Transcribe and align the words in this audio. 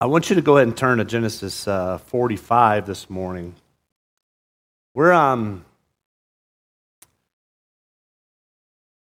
I 0.00 0.06
want 0.06 0.30
you 0.30 0.36
to 0.36 0.42
go 0.42 0.58
ahead 0.58 0.68
and 0.68 0.76
turn 0.76 0.98
to 0.98 1.04
Genesis 1.04 1.66
uh, 1.66 1.98
45 1.98 2.86
this 2.86 3.10
morning. 3.10 3.56
We're 4.94 5.12
um, 5.12 5.64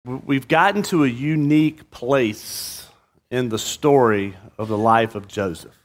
we've 0.05 0.47
gotten 0.47 0.83
to 0.83 1.03
a 1.03 1.07
unique 1.07 1.89
place 1.89 2.87
in 3.31 3.49
the 3.49 3.57
story 3.57 4.35
of 4.59 4.67
the 4.67 4.77
life 4.77 5.15
of 5.15 5.27
Joseph. 5.27 5.75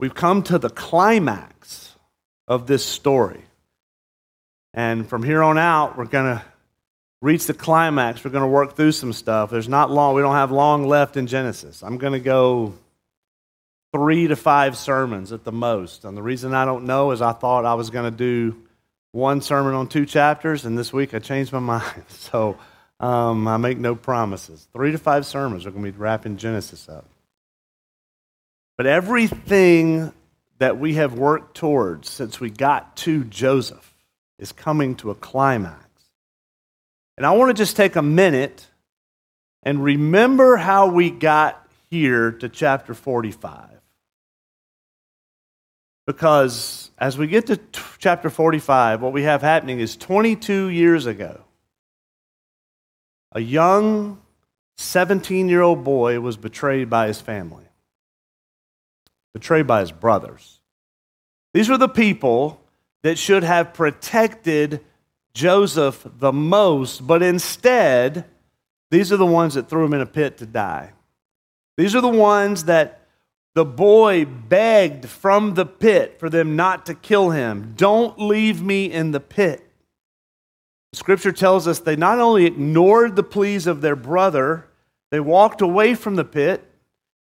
We've 0.00 0.14
come 0.14 0.42
to 0.44 0.58
the 0.58 0.70
climax 0.70 1.94
of 2.48 2.66
this 2.66 2.86
story. 2.86 3.42
And 4.72 5.06
from 5.06 5.22
here 5.22 5.42
on 5.42 5.58
out, 5.58 5.98
we're 5.98 6.06
going 6.06 6.38
to 6.38 6.44
reach 7.22 7.46
the 7.46 7.54
climax. 7.54 8.24
We're 8.24 8.30
going 8.30 8.42
to 8.42 8.48
work 8.48 8.76
through 8.76 8.92
some 8.92 9.12
stuff. 9.12 9.50
There's 9.50 9.68
not 9.68 9.90
long, 9.90 10.14
we 10.14 10.22
don't 10.22 10.34
have 10.34 10.50
long 10.50 10.86
left 10.86 11.16
in 11.16 11.26
Genesis. 11.26 11.82
I'm 11.82 11.98
going 11.98 12.12
to 12.12 12.20
go 12.20 12.74
three 13.92 14.26
to 14.26 14.36
five 14.36 14.76
sermons 14.76 15.32
at 15.32 15.44
the 15.44 15.52
most. 15.52 16.04
And 16.04 16.16
the 16.16 16.22
reason 16.22 16.52
I 16.52 16.64
don't 16.64 16.84
know 16.84 17.12
is 17.12 17.22
I 17.22 17.32
thought 17.32 17.64
I 17.64 17.74
was 17.74 17.90
going 17.90 18.10
to 18.10 18.16
do 18.16 18.56
one 19.12 19.40
sermon 19.40 19.74
on 19.74 19.86
two 19.86 20.04
chapters, 20.04 20.64
and 20.64 20.76
this 20.76 20.92
week 20.92 21.14
I 21.14 21.20
changed 21.20 21.52
my 21.52 21.58
mind. 21.60 22.04
So 22.08 22.58
um, 22.98 23.46
I 23.46 23.56
make 23.56 23.78
no 23.78 23.94
promises. 23.94 24.66
Three 24.72 24.92
to 24.92 24.98
five 24.98 25.24
sermons 25.26 25.64
are 25.64 25.70
going 25.70 25.84
to 25.84 25.92
be 25.92 25.98
wrapping 25.98 26.36
Genesis 26.36 26.88
up. 26.88 27.06
But 28.76 28.86
everything 28.86 30.12
that 30.58 30.78
we 30.78 30.94
have 30.94 31.14
worked 31.14 31.56
towards 31.56 32.10
since 32.10 32.40
we 32.40 32.50
got 32.50 32.96
to 32.96 33.24
Joseph 33.24 33.94
is 34.38 34.50
coming 34.50 34.96
to 34.96 35.10
a 35.10 35.14
climax. 35.14 35.83
And 37.16 37.24
I 37.24 37.32
want 37.32 37.50
to 37.50 37.60
just 37.60 37.76
take 37.76 37.96
a 37.96 38.02
minute 38.02 38.66
and 39.62 39.82
remember 39.82 40.56
how 40.56 40.88
we 40.88 41.10
got 41.10 41.68
here 41.90 42.32
to 42.32 42.48
chapter 42.48 42.94
45. 42.94 43.70
Because 46.06 46.90
as 46.98 47.16
we 47.16 47.26
get 47.26 47.46
to 47.46 47.56
t- 47.56 47.80
chapter 47.98 48.28
45, 48.28 49.00
what 49.00 49.12
we 49.12 49.22
have 49.22 49.42
happening 49.42 49.80
is 49.80 49.96
22 49.96 50.68
years 50.68 51.06
ago, 51.06 51.40
a 53.32 53.40
young 53.40 54.20
17 54.76 55.48
year 55.48 55.62
old 55.62 55.84
boy 55.84 56.20
was 56.20 56.36
betrayed 56.36 56.90
by 56.90 57.06
his 57.06 57.20
family, 57.20 57.64
betrayed 59.32 59.66
by 59.66 59.80
his 59.80 59.92
brothers. 59.92 60.60
These 61.54 61.68
were 61.68 61.78
the 61.78 61.88
people 61.88 62.60
that 63.02 63.18
should 63.18 63.44
have 63.44 63.72
protected 63.72 64.80
Joseph 65.34 66.06
the 66.18 66.32
most, 66.32 67.06
but 67.06 67.22
instead, 67.22 68.24
these 68.90 69.12
are 69.12 69.16
the 69.16 69.26
ones 69.26 69.54
that 69.54 69.68
threw 69.68 69.84
him 69.84 69.94
in 69.94 70.00
a 70.00 70.06
pit 70.06 70.38
to 70.38 70.46
die. 70.46 70.92
These 71.76 71.94
are 71.96 72.00
the 72.00 72.08
ones 72.08 72.64
that 72.64 73.00
the 73.54 73.64
boy 73.64 74.24
begged 74.24 75.08
from 75.08 75.54
the 75.54 75.66
pit 75.66 76.18
for 76.18 76.30
them 76.30 76.56
not 76.56 76.86
to 76.86 76.94
kill 76.94 77.30
him. 77.30 77.74
Don't 77.76 78.18
leave 78.18 78.62
me 78.62 78.90
in 78.90 79.10
the 79.10 79.20
pit. 79.20 79.68
Scripture 80.92 81.32
tells 81.32 81.66
us 81.66 81.80
they 81.80 81.96
not 81.96 82.20
only 82.20 82.46
ignored 82.46 83.16
the 83.16 83.22
pleas 83.22 83.66
of 83.66 83.80
their 83.80 83.96
brother, 83.96 84.68
they 85.10 85.20
walked 85.20 85.60
away 85.60 85.94
from 85.94 86.16
the 86.16 86.24
pit, 86.24 86.68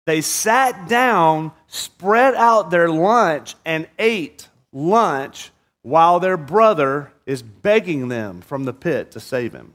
they 0.05 0.21
sat 0.21 0.89
down, 0.89 1.51
spread 1.67 2.35
out 2.35 2.71
their 2.71 2.89
lunch, 2.89 3.55
and 3.65 3.87
ate 3.97 4.49
lunch 4.73 5.51
while 5.83 6.19
their 6.19 6.37
brother 6.37 7.10
is 7.25 7.41
begging 7.41 8.07
them 8.07 8.41
from 8.41 8.65
the 8.65 8.73
pit 8.73 9.11
to 9.11 9.19
save 9.19 9.53
him. 9.53 9.73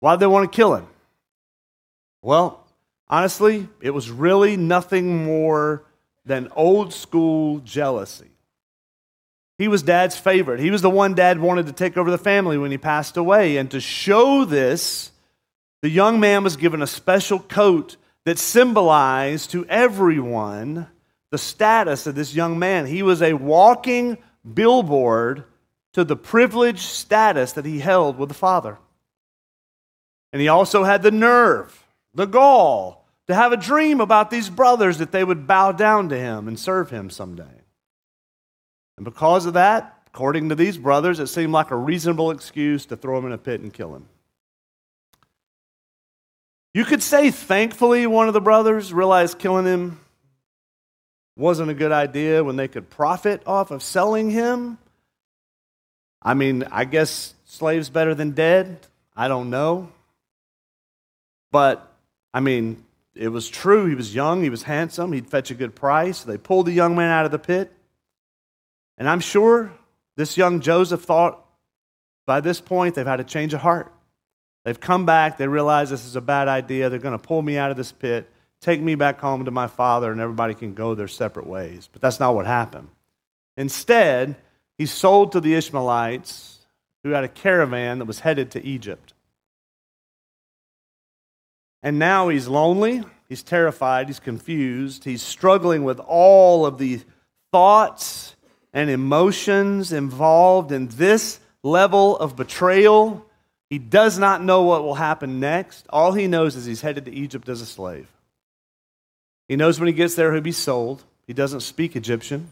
Why 0.00 0.14
do 0.14 0.20
they 0.20 0.26
want 0.26 0.50
to 0.50 0.56
kill 0.56 0.74
him? 0.74 0.86
Well, 2.22 2.66
honestly, 3.08 3.68
it 3.80 3.90
was 3.90 4.10
really 4.10 4.56
nothing 4.56 5.24
more 5.24 5.84
than 6.24 6.48
old 6.56 6.92
school 6.92 7.60
jealousy. 7.60 8.30
He 9.58 9.68
was 9.68 9.82
dad's 9.82 10.18
favorite. 10.18 10.60
He 10.60 10.70
was 10.70 10.82
the 10.82 10.90
one 10.90 11.14
dad 11.14 11.40
wanted 11.40 11.66
to 11.66 11.72
take 11.72 11.96
over 11.96 12.10
the 12.10 12.18
family 12.18 12.58
when 12.58 12.70
he 12.70 12.78
passed 12.78 13.16
away. 13.16 13.56
And 13.56 13.70
to 13.70 13.80
show 13.80 14.44
this, 14.44 15.12
the 15.80 15.88
young 15.88 16.20
man 16.20 16.44
was 16.44 16.56
given 16.56 16.82
a 16.82 16.86
special 16.86 17.38
coat 17.38 17.96
that 18.24 18.38
symbolized 18.38 19.50
to 19.52 19.64
everyone 19.66 20.88
the 21.30 21.38
status 21.38 22.06
of 22.06 22.14
this 22.14 22.34
young 22.34 22.58
man. 22.58 22.86
He 22.86 23.02
was 23.02 23.22
a 23.22 23.32
walking 23.34 24.18
billboard 24.54 25.44
to 25.92 26.04
the 26.04 26.16
privileged 26.16 26.80
status 26.80 27.52
that 27.52 27.64
he 27.64 27.78
held 27.78 28.18
with 28.18 28.28
the 28.28 28.34
Father. 28.34 28.78
And 30.32 30.42
he 30.42 30.48
also 30.48 30.84
had 30.84 31.02
the 31.02 31.10
nerve, 31.10 31.84
the 32.14 32.26
gall, 32.26 33.06
to 33.28 33.34
have 33.34 33.52
a 33.52 33.56
dream 33.56 34.00
about 34.00 34.30
these 34.30 34.50
brothers 34.50 34.98
that 34.98 35.12
they 35.12 35.24
would 35.24 35.46
bow 35.46 35.72
down 35.72 36.08
to 36.10 36.18
him 36.18 36.48
and 36.48 36.58
serve 36.58 36.90
him 36.90 37.10
someday. 37.10 37.44
And 38.96 39.04
because 39.04 39.46
of 39.46 39.54
that, 39.54 40.02
according 40.08 40.48
to 40.48 40.54
these 40.54 40.78
brothers, 40.78 41.20
it 41.20 41.26
seemed 41.26 41.52
like 41.52 41.70
a 41.70 41.76
reasonable 41.76 42.30
excuse 42.30 42.86
to 42.86 42.96
throw 42.96 43.18
him 43.18 43.26
in 43.26 43.32
a 43.32 43.38
pit 43.38 43.60
and 43.60 43.72
kill 43.72 43.94
him. 43.94 44.08
You 46.72 46.84
could 46.84 47.02
say, 47.02 47.30
thankfully, 47.30 48.06
one 48.06 48.28
of 48.28 48.34
the 48.34 48.40
brothers 48.40 48.92
realized 48.92 49.38
killing 49.38 49.64
him 49.64 50.00
wasn't 51.36 51.70
a 51.70 51.74
good 51.74 51.92
idea 51.92 52.42
when 52.42 52.56
they 52.56 52.66
could 52.66 52.88
profit 52.88 53.42
off 53.46 53.70
of 53.70 53.82
selling 53.82 54.30
him. 54.30 54.78
I 56.22 56.34
mean, 56.34 56.64
I 56.72 56.84
guess 56.84 57.34
slaves 57.44 57.90
better 57.90 58.14
than 58.14 58.32
dead. 58.32 58.78
I 59.14 59.28
don't 59.28 59.50
know. 59.50 59.90
But, 61.52 61.90
I 62.32 62.40
mean, 62.40 62.82
it 63.14 63.28
was 63.28 63.48
true. 63.48 63.86
He 63.86 63.94
was 63.94 64.14
young, 64.14 64.42
he 64.42 64.50
was 64.50 64.62
handsome, 64.62 65.12
he'd 65.12 65.28
fetch 65.28 65.50
a 65.50 65.54
good 65.54 65.74
price. 65.74 66.24
They 66.24 66.38
pulled 66.38 66.66
the 66.66 66.72
young 66.72 66.96
man 66.96 67.10
out 67.10 67.24
of 67.24 67.30
the 67.30 67.38
pit. 67.38 67.72
And 68.98 69.08
I'm 69.08 69.20
sure 69.20 69.72
this 70.16 70.36
young 70.36 70.60
Joseph 70.60 71.02
thought 71.02 71.42
by 72.26 72.40
this 72.40 72.60
point 72.60 72.94
they've 72.94 73.06
had 73.06 73.20
a 73.20 73.24
change 73.24 73.54
of 73.54 73.60
heart. 73.60 73.92
They've 74.64 74.78
come 74.78 75.06
back, 75.06 75.38
they 75.38 75.46
realize 75.46 75.90
this 75.90 76.04
is 76.04 76.16
a 76.16 76.20
bad 76.20 76.48
idea, 76.48 76.88
they're 76.90 76.98
going 76.98 77.16
to 77.16 77.24
pull 77.24 77.40
me 77.40 77.56
out 77.56 77.70
of 77.70 77.76
this 77.76 77.92
pit 77.92 78.28
take 78.60 78.80
me 78.80 78.94
back 78.94 79.20
home 79.20 79.44
to 79.44 79.50
my 79.50 79.66
father 79.66 80.10
and 80.10 80.20
everybody 80.20 80.54
can 80.54 80.74
go 80.74 80.94
their 80.94 81.08
separate 81.08 81.46
ways. 81.46 81.88
But 81.92 82.02
that's 82.02 82.20
not 82.20 82.34
what 82.34 82.46
happened. 82.46 82.88
Instead, 83.56 84.36
he 84.78 84.86
sold 84.86 85.32
to 85.32 85.40
the 85.40 85.54
Ishmaelites 85.54 86.58
who 87.02 87.10
had 87.10 87.24
a 87.24 87.28
caravan 87.28 87.98
that 87.98 88.04
was 88.04 88.20
headed 88.20 88.50
to 88.52 88.64
Egypt. 88.64 89.14
And 91.82 91.98
now 91.98 92.28
he's 92.28 92.48
lonely, 92.48 93.04
he's 93.28 93.42
terrified, 93.42 94.08
he's 94.08 94.18
confused, 94.18 95.04
he's 95.04 95.22
struggling 95.22 95.84
with 95.84 96.00
all 96.00 96.66
of 96.66 96.78
the 96.78 97.00
thoughts 97.52 98.34
and 98.72 98.90
emotions 98.90 99.92
involved 99.92 100.72
in 100.72 100.88
this 100.88 101.38
level 101.62 102.18
of 102.18 102.36
betrayal. 102.36 103.24
He 103.70 103.78
does 103.78 104.18
not 104.18 104.42
know 104.42 104.62
what 104.62 104.82
will 104.82 104.94
happen 104.94 105.40
next. 105.40 105.86
All 105.90 106.12
he 106.12 106.26
knows 106.26 106.56
is 106.56 106.66
he's 106.66 106.80
headed 106.80 107.04
to 107.04 107.14
Egypt 107.14 107.48
as 107.48 107.60
a 107.60 107.66
slave. 107.66 108.10
He 109.48 109.56
knows 109.56 109.78
when 109.78 109.86
he 109.86 109.92
gets 109.92 110.14
there, 110.14 110.32
he'll 110.32 110.42
be 110.42 110.52
sold. 110.52 111.04
He 111.26 111.32
doesn't 111.32 111.60
speak 111.60 111.96
Egyptian. 111.96 112.48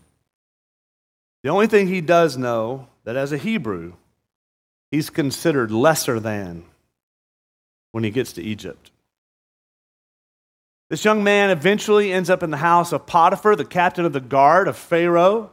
The 1.42 1.50
only 1.50 1.66
thing 1.66 1.88
he 1.88 2.00
does 2.00 2.36
know 2.36 2.88
that 3.04 3.16
as 3.16 3.32
a 3.32 3.38
Hebrew, 3.38 3.94
he's 4.90 5.10
considered 5.10 5.70
lesser 5.70 6.18
than 6.18 6.64
when 7.92 8.04
he 8.04 8.10
gets 8.10 8.32
to 8.34 8.42
Egypt. 8.42 8.90
This 10.90 11.04
young 11.04 11.24
man 11.24 11.50
eventually 11.50 12.12
ends 12.12 12.30
up 12.30 12.42
in 12.42 12.50
the 12.50 12.56
house 12.56 12.92
of 12.92 13.06
Potiphar, 13.06 13.56
the 13.56 13.64
captain 13.64 14.04
of 14.04 14.12
the 14.12 14.20
guard 14.20 14.68
of 14.68 14.76
Pharaoh. 14.76 15.50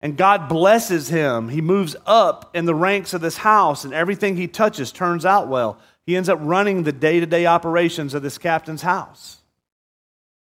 And 0.00 0.16
God 0.16 0.48
blesses 0.48 1.08
him. 1.08 1.48
He 1.48 1.60
moves 1.60 1.94
up 2.06 2.54
in 2.54 2.64
the 2.64 2.74
ranks 2.74 3.14
of 3.14 3.20
this 3.20 3.36
house, 3.36 3.84
and 3.84 3.94
everything 3.94 4.36
he 4.36 4.48
touches 4.48 4.90
turns 4.90 5.24
out 5.24 5.48
well. 5.48 5.78
He 6.06 6.16
ends 6.16 6.28
up 6.28 6.38
running 6.42 6.82
the 6.82 6.92
day 6.92 7.20
to 7.20 7.26
day 7.26 7.46
operations 7.46 8.12
of 8.14 8.22
this 8.22 8.38
captain's 8.38 8.82
house. 8.82 9.41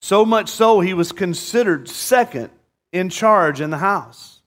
So 0.01 0.25
much 0.25 0.49
so, 0.49 0.79
he 0.79 0.93
was 0.93 1.11
considered 1.11 1.89
second 1.89 2.49
in 2.91 3.09
charge 3.09 3.61
in 3.61 3.69
the 3.69 3.77
house. 3.77 4.41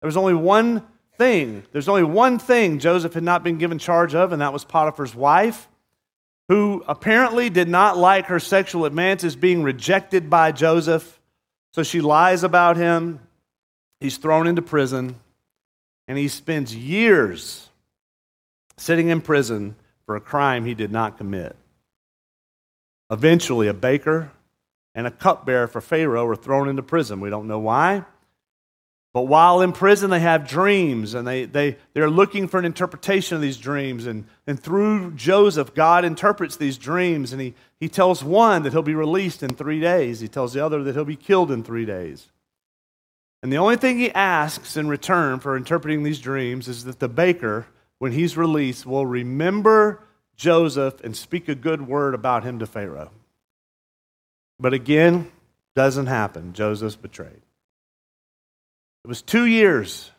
There 0.00 0.08
was 0.08 0.16
only 0.16 0.34
one 0.34 0.82
thing, 1.16 1.64
there's 1.72 1.88
only 1.88 2.02
one 2.02 2.38
thing 2.38 2.78
Joseph 2.78 3.14
had 3.14 3.22
not 3.22 3.44
been 3.44 3.58
given 3.58 3.78
charge 3.78 4.14
of, 4.14 4.32
and 4.32 4.40
that 4.42 4.52
was 4.52 4.64
Potiphar's 4.64 5.14
wife, 5.14 5.68
who 6.48 6.82
apparently 6.88 7.50
did 7.50 7.68
not 7.68 7.96
like 7.96 8.26
her 8.26 8.40
sexual 8.40 8.84
advances 8.84 9.36
being 9.36 9.62
rejected 9.62 10.28
by 10.28 10.50
Joseph. 10.50 11.20
So 11.74 11.82
she 11.82 12.00
lies 12.00 12.42
about 12.42 12.76
him. 12.76 13.20
He's 14.00 14.16
thrown 14.16 14.46
into 14.46 14.62
prison, 14.62 15.14
and 16.08 16.18
he 16.18 16.26
spends 16.26 16.74
years 16.74 17.68
sitting 18.78 19.08
in 19.08 19.20
prison 19.20 19.76
for 20.06 20.16
a 20.16 20.20
crime 20.20 20.64
he 20.64 20.74
did 20.74 20.90
not 20.90 21.18
commit. 21.18 21.54
Eventually, 23.10 23.68
a 23.68 23.74
baker 23.74 24.30
and 24.94 25.06
a 25.06 25.10
cupbearer 25.10 25.66
for 25.66 25.80
Pharaoh 25.80 26.26
were 26.26 26.36
thrown 26.36 26.68
into 26.68 26.82
prison. 26.82 27.20
We 27.20 27.30
don't 27.30 27.46
know 27.46 27.58
why. 27.58 28.04
But 29.12 29.22
while 29.22 29.60
in 29.60 29.72
prison, 29.72 30.10
they 30.10 30.20
have 30.20 30.46
dreams 30.46 31.14
and 31.14 31.26
they, 31.26 31.44
they, 31.44 31.78
they're 31.94 32.10
looking 32.10 32.46
for 32.46 32.58
an 32.58 32.64
interpretation 32.64 33.34
of 33.34 33.42
these 33.42 33.56
dreams. 33.56 34.06
And, 34.06 34.24
and 34.46 34.60
through 34.60 35.12
Joseph, 35.12 35.74
God 35.74 36.04
interprets 36.04 36.56
these 36.56 36.78
dreams. 36.78 37.32
And 37.32 37.40
he, 37.40 37.54
he 37.80 37.88
tells 37.88 38.22
one 38.22 38.62
that 38.62 38.72
he'll 38.72 38.82
be 38.82 38.94
released 38.94 39.42
in 39.42 39.50
three 39.50 39.80
days, 39.80 40.20
he 40.20 40.28
tells 40.28 40.52
the 40.52 40.64
other 40.64 40.82
that 40.84 40.94
he'll 40.94 41.04
be 41.04 41.16
killed 41.16 41.50
in 41.50 41.64
three 41.64 41.84
days. 41.84 42.28
And 43.42 43.52
the 43.52 43.58
only 43.58 43.76
thing 43.76 43.98
he 43.98 44.12
asks 44.12 44.76
in 44.76 44.88
return 44.88 45.40
for 45.40 45.56
interpreting 45.56 46.02
these 46.02 46.20
dreams 46.20 46.68
is 46.68 46.84
that 46.84 47.00
the 47.00 47.08
baker, 47.08 47.66
when 47.98 48.12
he's 48.12 48.36
released, 48.36 48.86
will 48.86 49.06
remember 49.06 50.04
Joseph 50.36 51.00
and 51.02 51.16
speak 51.16 51.48
a 51.48 51.54
good 51.54 51.88
word 51.88 52.14
about 52.14 52.44
him 52.44 52.58
to 52.58 52.66
Pharaoh. 52.66 53.10
But 54.60 54.74
again, 54.74 55.32
doesn't 55.74 56.06
happen. 56.06 56.52
Joseph's 56.52 56.96
betrayed. 56.96 57.40
It 59.04 59.08
was 59.08 59.22
two 59.22 59.46
years, 59.46 60.10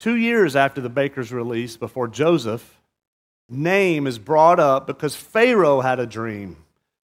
two 0.00 0.16
years 0.16 0.56
after 0.56 0.80
the 0.80 0.88
baker's 0.88 1.32
release 1.32 1.76
before 1.76 2.08
Joseph's 2.08 2.68
name 3.48 4.06
is 4.06 4.18
brought 4.18 4.58
up 4.58 4.86
because 4.86 5.14
Pharaoh 5.14 5.80
had 5.80 6.00
a 6.00 6.06
dream 6.06 6.56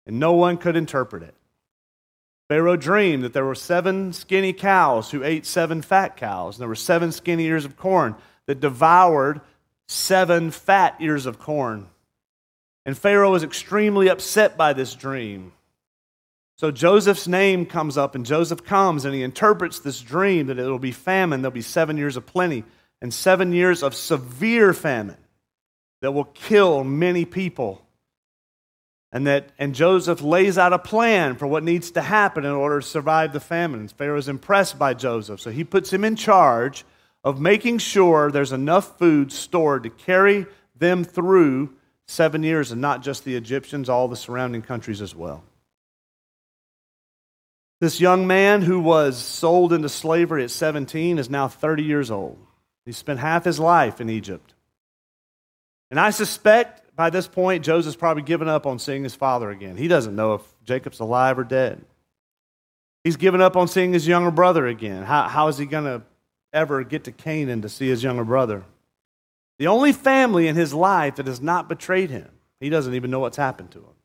and 0.07 0.19
no 0.19 0.33
one 0.33 0.57
could 0.57 0.75
interpret 0.75 1.21
it. 1.21 1.35
Pharaoh 2.47 2.77
dreamed 2.77 3.23
that 3.23 3.33
there 3.33 3.45
were 3.45 3.55
seven 3.55 4.13
skinny 4.13 4.53
cows 4.53 5.11
who 5.11 5.23
ate 5.23 5.45
seven 5.45 5.81
fat 5.81 6.15
cows, 6.15 6.55
and 6.55 6.61
there 6.61 6.69
were 6.69 6.75
seven 6.75 7.11
skinny 7.11 7.43
ears 7.43 7.65
of 7.65 7.75
corn 7.75 8.15
that 8.45 8.61
devoured 8.61 9.41
seven 9.87 10.49
fat 10.49 10.95
ears 11.01 11.25
of 11.25 11.39
corn. 11.39 11.87
And 12.85 12.97
Pharaoh 12.97 13.31
was 13.31 13.43
extremely 13.43 14.07
upset 14.07 14.55
by 14.55 14.71
this 14.71 14.95
dream. 14.95 15.51
So 16.57 16.71
Joseph's 16.71 17.27
name 17.27 17.67
comes 17.67 17.97
up, 17.99 18.15
and 18.15 18.25
Joseph 18.25 18.63
comes 18.63 19.05
and 19.05 19.13
he 19.13 19.21
interprets 19.21 19.79
this 19.79 20.01
dream 20.01 20.47
that 20.47 20.57
it 20.57 20.65
will 20.65 20.79
be 20.79 20.91
famine. 20.91 21.41
There'll 21.41 21.51
be 21.51 21.61
seven 21.61 21.97
years 21.97 22.17
of 22.17 22.25
plenty 22.25 22.63
and 22.99 23.13
seven 23.13 23.51
years 23.51 23.83
of 23.83 23.93
severe 23.93 24.73
famine 24.73 25.17
that 26.01 26.13
will 26.13 26.25
kill 26.25 26.83
many 26.83 27.25
people. 27.25 27.83
And 29.11 29.27
that 29.27 29.49
and 29.59 29.75
Joseph 29.75 30.21
lays 30.21 30.57
out 30.57 30.73
a 30.73 30.79
plan 30.79 31.35
for 31.35 31.45
what 31.45 31.63
needs 31.63 31.91
to 31.91 32.01
happen 32.01 32.43
in 32.43 32.51
order 32.51 32.81
to 32.81 32.85
survive 32.85 33.33
the 33.33 33.39
famine. 33.39 33.87
Pharaoh 33.87 34.17
is 34.17 34.27
impressed 34.27 34.79
by 34.79 34.95
Joseph, 34.95 35.39
so 35.39 35.51
he 35.51 35.63
puts 35.63 35.93
him 35.93 36.03
in 36.03 36.15
charge 36.15 36.85
of 37.23 37.39
making 37.39 37.77
sure 37.77 38.31
there's 38.31 38.51
enough 38.51 38.97
food 38.97 39.31
stored 39.31 39.83
to 39.83 39.89
carry 39.91 40.47
them 40.75 41.03
through 41.03 41.73
seven 42.07 42.41
years, 42.41 42.71
and 42.71 42.81
not 42.81 43.03
just 43.03 43.23
the 43.25 43.35
Egyptians, 43.35 43.89
all 43.89 44.07
the 44.07 44.15
surrounding 44.15 44.61
countries 44.61 45.01
as 45.01 45.13
well. 45.13 45.43
This 47.79 48.01
young 48.01 48.25
man 48.25 48.63
who 48.63 48.79
was 48.79 49.17
sold 49.17 49.71
into 49.71 49.89
slavery 49.89 50.43
at 50.43 50.51
17 50.51 51.19
is 51.19 51.29
now 51.29 51.47
30 51.47 51.83
years 51.83 52.09
old. 52.09 52.39
He 52.85 52.91
spent 52.91 53.19
half 53.19 53.43
his 53.43 53.59
life 53.59 54.01
in 54.01 54.09
Egypt. 54.09 54.55
And 55.91 55.99
I 55.99 56.09
suspect 56.09 56.95
by 56.95 57.11
this 57.11 57.27
point, 57.27 57.63
Joseph's 57.63 57.95
probably 57.95 58.23
given 58.23 58.47
up 58.47 58.65
on 58.65 58.79
seeing 58.79 59.03
his 59.03 59.13
father 59.13 59.51
again. 59.51 59.77
He 59.77 59.87
doesn't 59.87 60.15
know 60.15 60.33
if 60.33 60.41
Jacob's 60.65 60.99
alive 60.99 61.37
or 61.37 61.43
dead. 61.43 61.85
He's 63.03 63.15
given 63.15 63.39
up 63.39 63.55
on 63.55 63.67
seeing 63.67 63.93
his 63.93 64.07
younger 64.07 64.31
brother 64.31 64.65
again. 64.65 65.03
How, 65.03 65.27
how 65.27 65.47
is 65.47 65.57
he 65.57 65.67
going 65.67 65.85
to 65.85 66.01
ever 66.51 66.83
get 66.83 67.03
to 67.03 67.11
Canaan 67.11 67.61
to 67.61 67.69
see 67.69 67.87
his 67.87 68.03
younger 68.03 68.25
brother? 68.25 68.63
The 69.59 69.67
only 69.67 69.93
family 69.93 70.47
in 70.47 70.55
his 70.55 70.73
life 70.73 71.15
that 71.15 71.27
has 71.27 71.39
not 71.39 71.69
betrayed 71.69 72.09
him, 72.09 72.29
he 72.59 72.69
doesn't 72.69 72.95
even 72.95 73.11
know 73.11 73.19
what's 73.19 73.37
happened 73.37 73.71
to 73.71 73.79
him. 73.79 73.96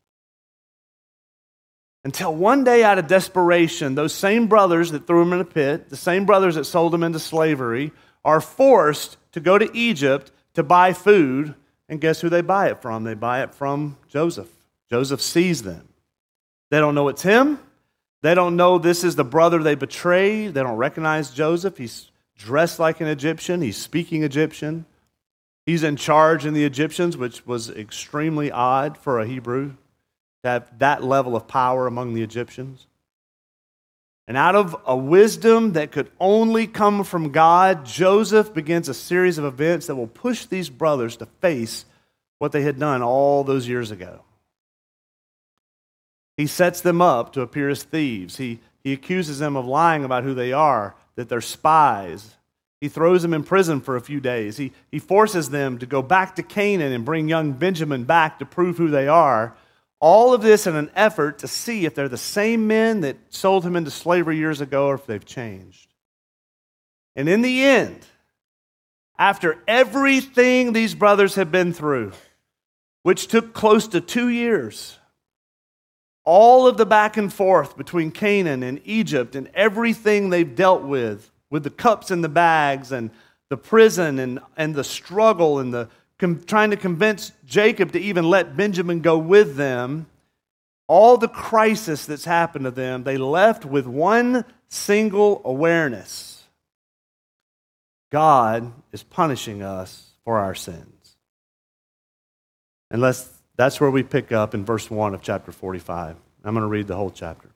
Until 2.05 2.35
one 2.35 2.65
day, 2.65 2.83
out 2.83 2.99
of 2.99 3.07
desperation, 3.07 3.95
those 3.95 4.13
same 4.13 4.49
brothers 4.49 4.91
that 4.91 5.07
threw 5.07 5.23
him 5.23 5.33
in 5.33 5.41
a 5.41 5.45
pit, 5.45 5.89
the 5.89 5.97
same 5.97 6.27
brothers 6.27 6.57
that 6.57 6.65
sold 6.65 6.93
him 6.93 7.05
into 7.05 7.21
slavery, 7.21 7.93
are 8.25 8.41
forced 8.41 9.17
to 9.33 9.41
go 9.41 9.57
to 9.57 9.71
Egypt 9.77 10.33
to 10.55 10.63
buy 10.63 10.93
food. 10.93 11.55
And 11.89 12.01
guess 12.01 12.21
who 12.21 12.29
they 12.29 12.41
buy 12.41 12.71
it 12.71 12.83
from? 12.83 13.05
They 13.05 13.15
buy 13.15 13.43
it 13.43 13.55
from 13.55 13.99
Joseph. 14.09 14.49
Joseph 14.91 15.21
sees 15.21 15.63
them. 15.63 15.89
They 16.71 16.79
don't 16.79 16.95
know 16.95 17.09
it's 17.09 17.23
him. 17.23 17.59
They 18.23 18.35
don't 18.35 18.57
know 18.57 18.79
this 18.79 19.05
is 19.05 19.17
the 19.17 19.25
brother 19.25 19.63
they 19.63 19.75
betrayed. 19.75 20.55
They 20.55 20.63
don't 20.63 20.77
recognize 20.77 21.31
Joseph. 21.31 21.77
He's 21.77 22.11
dressed 22.37 22.79
like 22.79 23.01
an 23.01 23.07
Egyptian, 23.07 23.61
he's 23.61 23.77
speaking 23.77 24.25
Egyptian. 24.25 24.87
He's 25.67 25.85
in 25.85 25.95
charge 25.95 26.45
in 26.45 26.55
the 26.55 26.65
Egyptians, 26.65 27.17
which 27.17 27.47
was 27.47 27.71
extremely 27.71 28.51
odd 28.51 28.99
for 28.99 29.21
a 29.21 29.27
Hebrew 29.27 29.75
to 30.43 30.49
have 30.49 30.79
that 30.79 31.05
level 31.05 31.37
of 31.37 31.49
power 31.49 31.87
among 31.87 32.15
the 32.15 32.23
Egyptians. 32.23 32.87
And 34.29 34.37
out 34.37 34.55
of 34.55 34.77
a 34.87 34.97
wisdom 34.97 35.73
that 35.73 35.93
could 35.93 36.11
only 36.21 36.67
come 36.67 37.05
from 37.05 37.33
God, 37.33 37.85
Joseph 37.85 38.55
begins 38.55 38.89
a 38.89 38.95
series 38.95 39.37
of 39.39 39.45
events 39.45 39.87
that 39.87 39.97
will 39.97 40.07
push 40.07 40.47
these 40.47 40.71
brothers 40.71 41.17
to 41.17 41.27
face 41.41 41.85
what 42.39 42.53
they 42.53 42.63
had 42.63 42.79
done 42.79 43.03
all 43.03 43.45
those 43.45 43.69
years 43.69 43.91
ago. 43.91 44.23
He 46.37 46.47
sets 46.47 46.81
them 46.81 47.03
up 47.03 47.33
to 47.35 47.41
appear 47.41 47.69
as 47.69 47.83
thieves. 47.83 48.37
He, 48.37 48.61
he 48.83 48.93
accuses 48.93 49.39
them 49.39 49.57
of 49.57 49.67
lying 49.67 50.05
about 50.05 50.25
who 50.25 50.35
they 50.35 50.53
are, 50.53 50.95
that 51.17 51.29
they're 51.29 51.41
spies. 51.41 52.37
He 52.81 52.89
throws 52.89 53.23
them 53.23 53.35
in 53.35 53.45
prison 53.45 53.81
for 53.81 53.97
a 53.97 54.01
few 54.01 54.19
days. 54.19 54.57
He, 54.57 54.73
he 54.91 54.99
forces 54.99 55.51
them 55.51 55.79
to 55.79 55.87
go 55.87 56.03
back 56.03 56.35
to 56.37 56.43
Canaan 56.43 56.93
and 56.93 57.05
bring 57.05 57.29
young 57.29 57.53
Benjamin 57.53 58.05
back 58.05 58.39
to 58.39 58.47
prove 58.47 58.79
who 58.79 58.89
they 58.89 59.07
are. 59.07 59.55
All 60.03 60.35
of 60.35 60.43
this 60.43 60.67
in 60.67 60.75
an 60.75 60.91
effort 60.97 61.39
to 61.39 61.49
see 61.49 61.87
if 61.87 61.95
they're 61.95 62.09
the 62.09 62.19
same 62.19 62.67
men 62.67 63.03
that 63.03 63.17
sold 63.29 63.65
him 63.65 63.77
into 63.77 63.93
slavery 63.93 64.37
years 64.37 64.61
ago 64.61 64.89
or 64.89 64.97
if 64.97 65.07
they've 65.07 65.25
changed. 65.25 65.95
And 67.15 67.29
in 67.29 67.41
the 67.41 67.63
end, 67.63 68.05
after 69.17 69.63
everything 69.69 70.73
these 70.73 70.97
brothers 70.97 71.37
have 71.37 71.53
been 71.53 71.73
through, 71.73 72.11
which 73.05 73.29
took 73.29 73.55
close 73.55 73.87
to 73.89 74.01
two 74.01 74.29
years, 74.29 74.99
all 76.25 76.67
of 76.67 76.79
the 76.79 76.87
back 76.87 77.17
and 77.17 77.33
forth 77.33 77.77
between 77.77 78.11
Canaan 78.11 78.65
and 78.65 78.81
Egypt 78.85 79.37
and 79.37 79.49
everything 79.55 80.31
they've 80.31 80.57
dealt 80.57 80.83
with, 80.83 81.31
with 81.49 81.63
the 81.63 81.71
cups 81.71 82.11
and 82.11 82.25
the 82.25 82.29
bags 82.29 82.91
and 82.91 83.13
the 83.51 83.57
prison 83.57 84.19
and, 84.19 84.41
and 84.57 84.75
the 84.75 84.83
struggle 84.83 85.61
and 85.61 85.73
the 85.73 85.89
com- 86.23 86.43
trying 86.45 86.71
to 86.71 86.77
convince 86.77 87.33
Jacob 87.45 87.93
to 87.93 88.01
even 88.01 88.25
let 88.25 88.57
Benjamin 88.57 89.01
go 89.01 89.19
with 89.19 89.57
them, 89.57 90.07
all 90.89 91.19
the 91.19 91.29
crisis 91.29 92.07
that's 92.07 92.25
happened 92.25 92.65
to 92.65 92.71
them, 92.71 93.03
they 93.03 93.19
left 93.19 93.65
with 93.65 93.87
one 93.87 94.45
single 94.69 95.43
awareness 95.45 96.39
God 98.11 98.73
is 98.93 99.03
punishing 99.03 99.63
us 99.63 100.11
for 100.23 100.39
our 100.39 100.55
sins. 100.55 101.17
Unless 102.91 103.31
that's 103.57 103.81
where 103.81 103.91
we 103.91 104.03
pick 104.03 104.33
up 104.33 104.53
in 104.53 104.67
verse 104.67 104.91
1 104.91 105.15
of 105.15 105.23
chapter 105.23 105.51
45. 105.51 106.17
I'm 106.45 106.55
going 106.55 106.63
to 106.63 106.69
read 106.69 106.89
the 106.89 106.97
whole 106.97 107.11
chapter. 107.11 107.49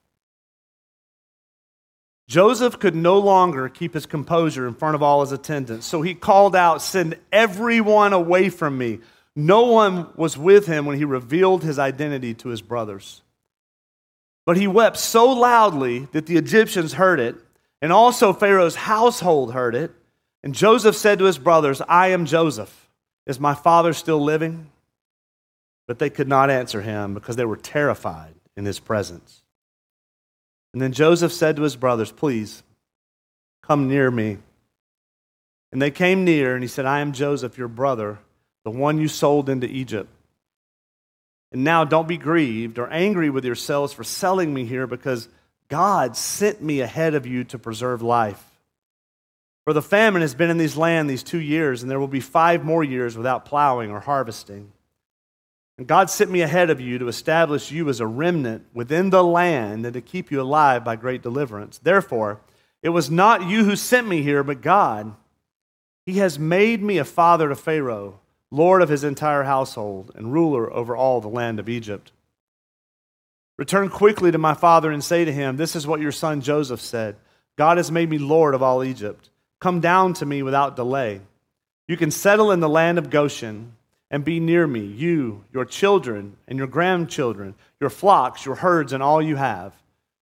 Joseph 2.29 2.79
could 2.81 2.97
no 2.97 3.19
longer 3.19 3.69
keep 3.69 3.95
his 3.95 4.07
composure 4.07 4.67
in 4.67 4.75
front 4.75 4.97
of 4.97 5.03
all 5.03 5.21
his 5.21 5.33
attendants, 5.33 5.87
so 5.87 6.03
he 6.03 6.15
called 6.15 6.57
out, 6.57 6.83
Send 6.83 7.17
everyone 7.31 8.13
away 8.13 8.49
from 8.49 8.77
me. 8.77 8.99
No 9.37 9.67
one 9.67 10.09
was 10.17 10.37
with 10.37 10.67
him 10.67 10.87
when 10.87 10.97
he 10.97 11.05
revealed 11.05 11.63
his 11.63 11.79
identity 11.79 12.35
to 12.35 12.49
his 12.49 12.63
brothers. 12.63 13.23
But 14.45 14.57
he 14.57 14.67
wept 14.67 14.97
so 14.97 15.31
loudly 15.31 16.09
that 16.13 16.27
the 16.27 16.37
Egyptians 16.37 16.95
heard 16.95 17.21
it, 17.21 17.37
and 17.81 17.93
also 17.93 18.33
Pharaoh's 18.33 18.75
household 18.77 19.53
heard 19.53 19.75
it. 19.75 19.93
And 20.43 20.55
Joseph 20.55 20.97
said 20.97 21.19
to 21.19 21.25
his 21.25 21.39
brothers, 21.39 21.83
I 21.89 22.09
am 22.09 22.27
Joseph. 22.27 22.89
Is 23.27 23.39
my 23.39 23.55
father 23.55 23.93
still 23.93 24.23
living? 24.23 24.71
But 25.87 25.99
they 25.99 26.11
could 26.11 26.29
not 26.29 26.51
answer 26.51 26.81
him 26.81 27.15
because 27.15 27.37
they 27.37 27.45
were 27.45 27.57
terrified 27.57 28.35
in 28.57 28.65
his 28.65 28.79
presence. 28.79 29.43
And 30.77 30.83
then 30.83 30.93
Joseph 30.93 31.33
said 31.33 31.57
to 31.57 31.63
his 31.63 31.75
brothers, 31.75 32.13
Please, 32.13 32.63
come 33.63 33.89
near 33.89 34.11
me. 34.11 34.37
And 35.73 35.81
they 35.81 35.91
came 35.91 36.23
near, 36.23 36.53
and 36.53 36.63
he 36.63 36.69
said, 36.69 36.85
I 36.85 37.01
am 37.01 37.15
Joseph, 37.15 37.57
your 37.57 37.67
brother, 37.67 38.19
the 38.63 38.71
one 38.71 38.99
you 38.99 39.09
sold 39.09 39.49
into 39.49 39.67
Egypt. 39.67 40.11
And 41.51 41.65
now 41.65 41.87
don't 41.87 42.07
be 42.07 42.19
grieved 42.19 42.79
or 42.79 42.93
angry 42.93 43.31
with 43.31 43.47
yourselves 43.47 43.95
for 43.95 44.05
selling 44.05 44.53
me 44.53 44.67
here, 44.67 44.87
because 44.87 45.31
God 45.69 46.15
sent 46.15 46.61
me 46.61 46.83
ahead 46.83 47.15
of 47.15 47.27
you 47.27 47.45
to 47.45 47.59
preserve 47.59 48.03
life. 48.03 48.45
For 49.65 49.73
the 49.73 49.81
famine 49.81 50.21
has 50.21 50.35
been 50.35 50.51
in 50.51 50.59
these 50.59 50.77
land 50.77 51.09
these 51.09 51.23
two 51.23 51.41
years, 51.41 51.81
and 51.81 51.91
there 51.91 51.99
will 51.99 52.07
be 52.07 52.21
five 52.21 52.67
more 52.67 52.85
years 52.85 53.17
without 53.17 53.47
plowing 53.47 53.91
or 53.91 54.01
harvesting. 54.01 54.71
And 55.79 55.87
God 55.87 56.09
sent 56.09 56.31
me 56.31 56.41
ahead 56.41 56.71
of 56.71 56.81
you 56.81 56.99
to 56.99 57.09
establish 57.09 57.71
you 57.71 57.89
as 57.89 58.01
a 58.01 58.07
remnant 58.07 58.67
within 58.73 59.11
the 59.11 59.23
land 59.23 59.85
and 59.85 59.95
to 59.95 60.01
keep 60.01 60.31
you 60.31 60.41
alive 60.41 60.85
by 60.85 60.97
great 60.97 61.23
deliverance. 61.23 61.79
Therefore, 61.79 62.41
it 62.83 62.89
was 62.91 63.11
not 63.11 63.49
you 63.49 63.65
who 63.65 63.77
sent 63.77 64.09
me 64.09 64.23
here, 64.23 64.43
but 64.43 64.63
God. 64.63 65.15
He 66.07 66.15
has 66.19 66.39
made 66.39 66.83
me 66.83 66.99
a 66.99 67.05
father 67.05 67.49
to 67.49 67.57
Pharaoh, 67.57 68.21
lord 68.51 68.81
of 68.81 68.89
his 68.89 69.05
entire 69.05 69.43
household, 69.43 70.13
and 70.15 70.33
ruler 70.33 70.73
over 70.73 70.97
all 70.97 71.21
the 71.21 71.29
land 71.29 71.59
of 71.59 71.69
Egypt. 71.69 72.13
Return 73.59 73.89
quickly 73.89 74.31
to 74.31 74.39
my 74.39 74.55
father 74.55 74.91
and 74.91 75.03
say 75.03 75.25
to 75.25 75.33
him, 75.33 75.57
This 75.57 75.75
is 75.75 75.87
what 75.87 76.01
your 76.01 76.13
son 76.13 76.41
Joseph 76.41 76.81
said 76.81 77.17
God 77.57 77.77
has 77.77 77.91
made 77.91 78.09
me 78.09 78.19
Lord 78.19 78.55
of 78.55 78.63
all 78.63 78.85
Egypt. 78.85 79.31
Come 79.61 79.81
down 79.81 80.15
to 80.15 80.27
me 80.27 80.43
without 80.43 80.77
delay. 80.77 81.21
You 81.89 81.97
can 81.97 82.11
settle 82.11 82.53
in 82.53 82.61
the 82.61 82.69
land 82.69 82.99
of 82.99 83.11
Goshen 83.11 83.73
and 84.11 84.25
be 84.25 84.39
near 84.41 84.67
me, 84.67 84.81
you, 84.81 85.45
your 85.53 85.65
children, 85.65 86.37
and 86.47 86.59
your 86.59 86.69
grandchildren, 86.69 87.55
your 87.81 87.91
flocks, 87.91 88.45
your 88.47 88.55
herds, 88.57 88.93
and 88.93 89.03
all 89.03 89.21
you 89.21 89.37
have. 89.37 89.73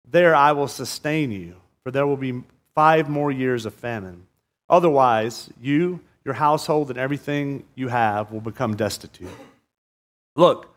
There 0.09 0.35
I 0.35 0.51
will 0.51 0.67
sustain 0.67 1.31
you, 1.31 1.55
for 1.83 1.91
there 1.91 2.05
will 2.05 2.17
be 2.17 2.43
five 2.75 3.09
more 3.09 3.31
years 3.31 3.65
of 3.65 3.73
famine. 3.73 4.27
Otherwise, 4.69 5.49
you, 5.61 6.01
your 6.25 6.33
household, 6.33 6.89
and 6.89 6.99
everything 6.99 7.63
you 7.75 7.87
have 7.87 8.31
will 8.31 8.41
become 8.41 8.75
destitute. 8.75 9.29
Look, 10.35 10.73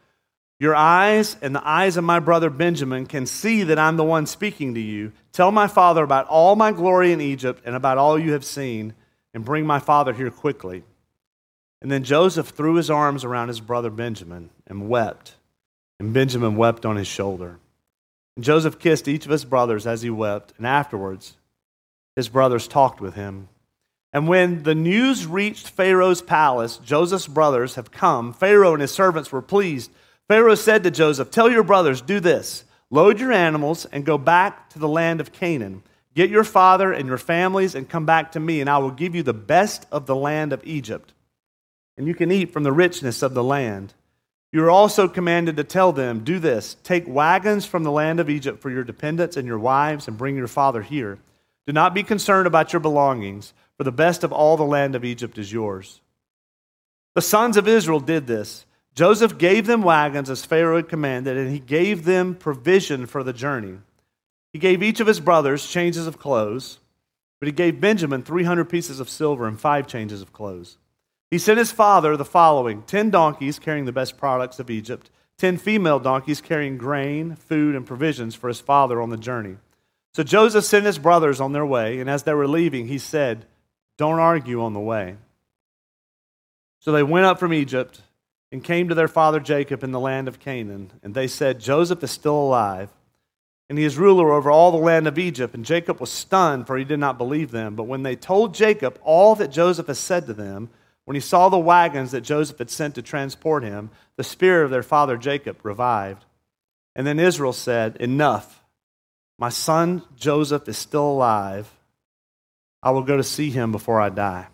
your 0.60 0.74
eyes 0.74 1.36
and 1.42 1.54
the 1.54 1.66
eyes 1.66 1.96
of 1.96 2.04
my 2.04 2.20
brother 2.20 2.48
Benjamin 2.48 3.06
can 3.06 3.26
see 3.26 3.64
that 3.64 3.78
I'm 3.78 3.96
the 3.96 4.04
one 4.04 4.26
speaking 4.26 4.74
to 4.74 4.80
you. 4.80 5.12
Tell 5.32 5.50
my 5.50 5.66
father 5.66 6.04
about 6.04 6.28
all 6.28 6.54
my 6.54 6.70
glory 6.70 7.12
in 7.12 7.20
Egypt 7.20 7.62
and 7.64 7.74
about 7.74 7.98
all 7.98 8.18
you 8.18 8.32
have 8.32 8.44
seen, 8.44 8.94
and 9.34 9.44
bring 9.44 9.66
my 9.66 9.80
father 9.80 10.12
here 10.12 10.30
quickly. 10.30 10.84
And 11.84 11.92
then 11.92 12.02
Joseph 12.02 12.48
threw 12.48 12.76
his 12.76 12.88
arms 12.88 13.24
around 13.24 13.48
his 13.48 13.60
brother 13.60 13.90
Benjamin 13.90 14.48
and 14.66 14.88
wept, 14.88 15.34
and 16.00 16.14
Benjamin 16.14 16.56
wept 16.56 16.86
on 16.86 16.96
his 16.96 17.06
shoulder. 17.06 17.58
And 18.36 18.44
Joseph 18.44 18.78
kissed 18.78 19.06
each 19.06 19.26
of 19.26 19.30
his 19.30 19.44
brothers 19.44 19.86
as 19.86 20.00
he 20.00 20.08
wept, 20.08 20.54
and 20.56 20.66
afterwards 20.66 21.36
his 22.16 22.30
brothers 22.30 22.66
talked 22.66 23.02
with 23.02 23.16
him. 23.16 23.50
And 24.14 24.26
when 24.26 24.62
the 24.62 24.74
news 24.74 25.26
reached 25.26 25.68
Pharaoh's 25.68 26.22
palace, 26.22 26.78
Joseph's 26.78 27.26
brothers 27.26 27.74
have 27.74 27.90
come. 27.90 28.32
Pharaoh 28.32 28.72
and 28.72 28.80
his 28.80 28.90
servants 28.90 29.30
were 29.30 29.42
pleased. 29.42 29.90
Pharaoh 30.26 30.54
said 30.54 30.84
to 30.84 30.90
Joseph, 30.90 31.30
Tell 31.30 31.50
your 31.50 31.64
brothers, 31.64 32.00
do 32.00 32.18
this 32.18 32.64
load 32.90 33.20
your 33.20 33.32
animals 33.32 33.84
and 33.84 34.06
go 34.06 34.16
back 34.16 34.70
to 34.70 34.78
the 34.78 34.88
land 34.88 35.20
of 35.20 35.32
Canaan. 35.32 35.82
Get 36.14 36.30
your 36.30 36.44
father 36.44 36.94
and 36.94 37.06
your 37.06 37.18
families 37.18 37.74
and 37.74 37.86
come 37.86 38.06
back 38.06 38.32
to 38.32 38.40
me, 38.40 38.62
and 38.62 38.70
I 38.70 38.78
will 38.78 38.90
give 38.90 39.14
you 39.14 39.22
the 39.22 39.34
best 39.34 39.84
of 39.92 40.06
the 40.06 40.16
land 40.16 40.54
of 40.54 40.62
Egypt. 40.64 41.12
And 41.96 42.06
you 42.06 42.14
can 42.14 42.32
eat 42.32 42.52
from 42.52 42.62
the 42.62 42.72
richness 42.72 43.22
of 43.22 43.34
the 43.34 43.44
land. 43.44 43.94
You 44.52 44.62
are 44.64 44.70
also 44.70 45.08
commanded 45.08 45.56
to 45.56 45.64
tell 45.64 45.92
them, 45.92 46.22
Do 46.22 46.38
this 46.38 46.76
take 46.84 47.08
wagons 47.08 47.66
from 47.66 47.82
the 47.82 47.90
land 47.90 48.20
of 48.20 48.30
Egypt 48.30 48.60
for 48.62 48.70
your 48.70 48.84
dependents 48.84 49.36
and 49.36 49.46
your 49.46 49.58
wives, 49.58 50.06
and 50.06 50.16
bring 50.16 50.36
your 50.36 50.46
father 50.46 50.82
here. 50.82 51.18
Do 51.66 51.72
not 51.72 51.94
be 51.94 52.02
concerned 52.02 52.46
about 52.46 52.72
your 52.72 52.80
belongings, 52.80 53.52
for 53.76 53.84
the 53.84 53.92
best 53.92 54.22
of 54.22 54.32
all 54.32 54.56
the 54.56 54.62
land 54.62 54.94
of 54.94 55.04
Egypt 55.04 55.38
is 55.38 55.52
yours. 55.52 56.00
The 57.14 57.22
sons 57.22 57.56
of 57.56 57.66
Israel 57.66 58.00
did 58.00 58.26
this. 58.26 58.66
Joseph 58.94 59.38
gave 59.38 59.66
them 59.66 59.82
wagons 59.82 60.30
as 60.30 60.44
Pharaoh 60.44 60.76
had 60.76 60.88
commanded, 60.88 61.36
and 61.36 61.50
he 61.50 61.58
gave 61.58 62.04
them 62.04 62.34
provision 62.34 63.06
for 63.06 63.24
the 63.24 63.32
journey. 63.32 63.78
He 64.52 64.60
gave 64.60 64.82
each 64.84 65.00
of 65.00 65.08
his 65.08 65.18
brothers 65.18 65.66
changes 65.66 66.06
of 66.06 66.18
clothes, 66.20 66.78
but 67.40 67.48
he 67.48 67.52
gave 67.52 67.80
Benjamin 67.80 68.22
300 68.22 68.66
pieces 68.66 69.00
of 69.00 69.10
silver 69.10 69.48
and 69.48 69.60
five 69.60 69.88
changes 69.88 70.22
of 70.22 70.32
clothes. 70.32 70.78
He 71.34 71.38
sent 71.38 71.58
his 71.58 71.72
father 71.72 72.16
the 72.16 72.24
following 72.24 72.82
10 72.82 73.10
donkeys 73.10 73.58
carrying 73.58 73.86
the 73.86 73.90
best 73.92 74.16
products 74.16 74.60
of 74.60 74.70
Egypt, 74.70 75.10
10 75.38 75.58
female 75.58 75.98
donkeys 75.98 76.40
carrying 76.40 76.78
grain, 76.78 77.34
food, 77.34 77.74
and 77.74 77.84
provisions 77.84 78.36
for 78.36 78.46
his 78.46 78.60
father 78.60 79.02
on 79.02 79.10
the 79.10 79.16
journey. 79.16 79.56
So 80.12 80.22
Joseph 80.22 80.64
sent 80.64 80.86
his 80.86 81.00
brothers 81.00 81.40
on 81.40 81.52
their 81.52 81.66
way, 81.66 81.98
and 81.98 82.08
as 82.08 82.22
they 82.22 82.34
were 82.34 82.46
leaving, 82.46 82.86
he 82.86 82.98
said, 82.98 83.46
Don't 83.98 84.20
argue 84.20 84.62
on 84.62 84.74
the 84.74 84.78
way. 84.78 85.16
So 86.78 86.92
they 86.92 87.02
went 87.02 87.26
up 87.26 87.40
from 87.40 87.52
Egypt 87.52 88.02
and 88.52 88.62
came 88.62 88.88
to 88.88 88.94
their 88.94 89.08
father 89.08 89.40
Jacob 89.40 89.82
in 89.82 89.90
the 89.90 89.98
land 89.98 90.28
of 90.28 90.38
Canaan. 90.38 90.92
And 91.02 91.16
they 91.16 91.26
said, 91.26 91.58
Joseph 91.58 92.04
is 92.04 92.12
still 92.12 92.38
alive, 92.38 92.90
and 93.68 93.76
he 93.76 93.84
is 93.84 93.98
ruler 93.98 94.30
over 94.30 94.52
all 94.52 94.70
the 94.70 94.76
land 94.76 95.08
of 95.08 95.18
Egypt. 95.18 95.52
And 95.52 95.64
Jacob 95.64 95.98
was 95.98 96.12
stunned, 96.12 96.68
for 96.68 96.78
he 96.78 96.84
did 96.84 97.00
not 97.00 97.18
believe 97.18 97.50
them. 97.50 97.74
But 97.74 97.88
when 97.88 98.04
they 98.04 98.14
told 98.14 98.54
Jacob 98.54 99.00
all 99.02 99.34
that 99.34 99.48
Joseph 99.48 99.88
had 99.88 99.96
said 99.96 100.26
to 100.26 100.32
them, 100.32 100.70
when 101.04 101.14
he 101.14 101.20
saw 101.20 101.49
the 101.49 101.58
wagons 101.58 102.12
that 102.12 102.23
Joseph 102.23 102.58
had 102.58 102.70
sent 102.70 102.94
to 102.94 103.02
transport 103.02 103.62
him, 103.62 103.90
the 104.16 104.25
spirit 104.25 104.64
of 104.64 104.70
their 104.70 104.82
father 104.82 105.16
Jacob 105.16 105.58
revived. 105.62 106.25
And 106.96 107.06
then 107.06 107.18
Israel 107.18 107.52
said, 107.52 107.96
Enough. 107.96 108.62
My 109.38 109.49
son 109.49 110.02
Joseph 110.16 110.68
is 110.68 110.78
still 110.78 111.11
alive. 111.11 111.70
I 112.82 112.92
will 112.92 113.02
go 113.02 113.16
to 113.16 113.25
see 113.25 113.50
him 113.50 113.73
before 113.73 114.00
I 114.00 114.08
die. 114.08 114.46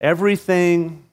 Everything 0.00 1.04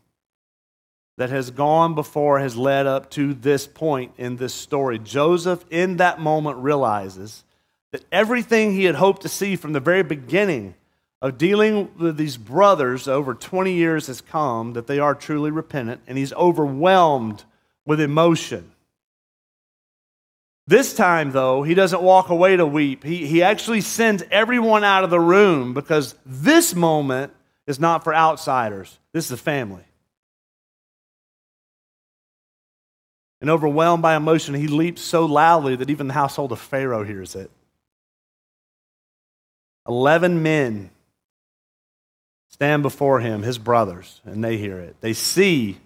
that 1.17 1.29
has 1.29 1.51
gone 1.51 1.95
before 1.95 2.39
has 2.39 2.55
led 2.55 2.87
up 2.87 3.11
to 3.11 3.33
this 3.33 3.67
point 3.67 4.13
in 4.17 4.37
this 4.37 4.53
story. 4.53 4.97
Joseph, 4.97 5.65
in 5.69 5.97
that 5.97 6.19
moment, 6.19 6.57
realizes 6.59 7.43
that 7.91 8.05
everything 8.11 8.71
he 8.71 8.85
had 8.85 8.95
hoped 8.95 9.23
to 9.23 9.29
see 9.29 9.57
from 9.57 9.73
the 9.73 9.81
very 9.81 10.01
beginning 10.01 10.75
of 11.21 11.37
dealing 11.37 11.91
with 11.97 12.17
these 12.17 12.37
brothers 12.37 13.07
over 13.07 13.33
20 13.33 13.73
years 13.73 14.07
has 14.07 14.21
come, 14.21 14.73
that 14.73 14.87
they 14.87 14.99
are 14.99 15.13
truly 15.13 15.51
repentant, 15.51 16.01
and 16.07 16.17
he's 16.17 16.33
overwhelmed 16.33 17.43
with 17.85 17.99
emotion. 17.99 18.71
This 20.65 20.93
time, 20.93 21.31
though, 21.31 21.63
he 21.63 21.73
doesn't 21.73 22.01
walk 22.01 22.29
away 22.29 22.55
to 22.55 22.65
weep. 22.65 23.03
He, 23.03 23.25
he 23.25 23.41
actually 23.41 23.81
sends 23.81 24.23
everyone 24.31 24.83
out 24.83 25.03
of 25.03 25.09
the 25.09 25.19
room 25.19 25.73
because 25.73 26.15
this 26.25 26.75
moment 26.75 27.33
is 27.65 27.79
not 27.79 28.03
for 28.03 28.13
outsiders, 28.13 28.97
this 29.11 29.25
is 29.25 29.31
a 29.31 29.37
family. 29.37 29.83
And 33.41 33.49
overwhelmed 33.49 34.03
by 34.03 34.15
emotion, 34.15 34.53
he 34.53 34.67
leaps 34.67 35.01
so 35.01 35.25
loudly 35.25 35.75
that 35.77 35.89
even 35.89 36.07
the 36.07 36.13
household 36.13 36.51
of 36.51 36.59
Pharaoh 36.59 37.03
hears 37.03 37.35
it. 37.35 37.49
Eleven 39.87 40.43
men 40.43 40.91
stand 42.59 42.83
before 42.83 43.21
him, 43.21 43.41
his 43.41 43.57
brothers, 43.57 44.19
and 44.25 44.43
they 44.43 44.57
hear 44.57 44.77
it. 44.79 44.97
They 44.99 45.13
see 45.13 45.77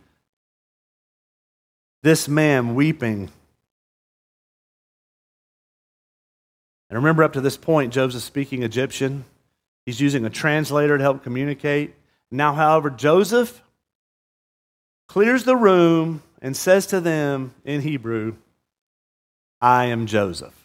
this 2.01 2.27
man 2.27 2.73
weeping. 2.73 3.29
And 6.89 6.97
remember, 6.97 7.23
up 7.23 7.33
to 7.33 7.41
this 7.41 7.57
point, 7.57 7.93
Joseph 7.93 8.23
speaking 8.23 8.63
Egyptian. 8.63 9.23
He's 9.85 10.01
using 10.01 10.25
a 10.25 10.31
translator 10.31 10.97
to 10.97 11.03
help 11.03 11.21
communicate. 11.21 11.93
Now, 12.31 12.55
however, 12.55 12.89
Joseph 12.89 13.61
clears 15.07 15.43
the 15.43 15.55
room 15.55 16.23
and 16.41 16.57
says 16.57 16.87
to 16.87 16.99
them 16.99 17.53
in 17.63 17.81
Hebrew, 17.81 18.37
I 19.61 19.85
am 19.85 20.07
Joseph. 20.07 20.55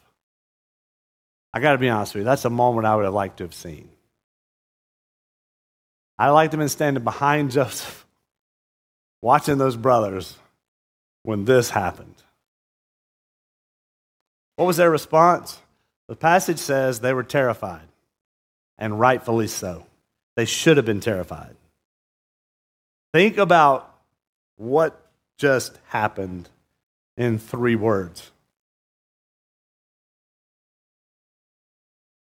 I 1.53 1.61
got 1.61 1.73
to 1.73 1.79
be 1.79 1.91
honest 1.91 2.15
with 2.15 2.23
you, 2.23 2.25
that's 2.25 2.47
a 2.47 2.51
moment 2.51 2.87
I 2.87 2.97
would 2.97 3.05
have 3.05 3.13
liked 3.13 3.37
to 3.39 3.45
have 3.45 3.53
seen. 3.53 3.91
I 6.19 6.31
liked 6.31 6.53
him 6.53 6.61
in 6.61 6.69
standing 6.69 7.05
behind 7.05 7.51
Joseph, 7.53 8.07
watching 9.23 9.59
those 9.59 9.77
brothers 9.77 10.37
when 11.23 11.45
this 11.45 11.71
happened. 11.71 12.23
What 14.57 14.67
was 14.67 14.77
their 14.77 14.91
response? 14.91 15.61
The 16.09 16.17
passage 16.17 16.59
says 16.59 17.01
they 17.01 17.13
were 17.13 17.23
terrified, 17.23 17.87
and 18.77 18.99
rightfully 18.99 19.47
so. 19.47 19.87
They 20.37 20.47
should 20.47 20.77
have 20.77 20.87
been 20.87 21.01
terrified. 21.01 21.55
Think 23.13 23.39
about 23.39 23.95
what 24.57 25.01
just 25.39 25.79
happened 25.89 26.49
in 27.17 27.39
three 27.39 27.77
words. 27.77 28.31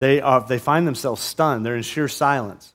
They, 0.00 0.21
are, 0.21 0.47
they 0.47 0.59
find 0.59 0.87
themselves 0.87 1.23
stunned. 1.23 1.65
They're 1.65 1.76
in 1.76 1.83
sheer 1.83 2.09
silence. 2.09 2.75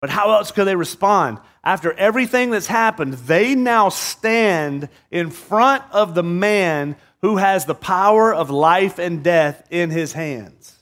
But 0.00 0.10
how 0.10 0.32
else 0.32 0.50
could 0.50 0.66
they 0.66 0.76
respond? 0.76 1.38
After 1.64 1.92
everything 1.94 2.50
that's 2.50 2.66
happened, 2.66 3.14
they 3.14 3.54
now 3.54 3.88
stand 3.88 4.88
in 5.10 5.30
front 5.30 5.82
of 5.90 6.14
the 6.14 6.22
man 6.22 6.96
who 7.22 7.38
has 7.38 7.64
the 7.64 7.74
power 7.74 8.32
of 8.32 8.50
life 8.50 8.98
and 8.98 9.24
death 9.24 9.66
in 9.70 9.90
his 9.90 10.12
hands. 10.12 10.72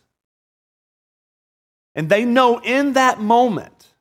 And 1.94 2.09
they 2.09 2.25
know 2.25 2.59
in 2.59 2.94
that 2.94 3.21
moment 3.21 3.94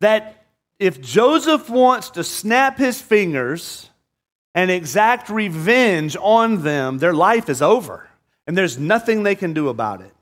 that 0.00 0.46
if 0.78 1.00
Joseph 1.00 1.68
wants 1.68 2.10
to 2.10 2.22
snap 2.22 2.78
his 2.78 3.00
fingers 3.00 3.90
and 4.54 4.70
exact 4.70 5.28
revenge 5.28 6.16
on 6.20 6.62
them, 6.62 6.98
their 6.98 7.14
life 7.14 7.48
is 7.48 7.60
over. 7.60 8.08
And 8.46 8.56
there's 8.56 8.78
nothing 8.78 9.22
they 9.22 9.34
can 9.34 9.52
do 9.52 9.68
about 9.68 10.00
it. 10.00 10.12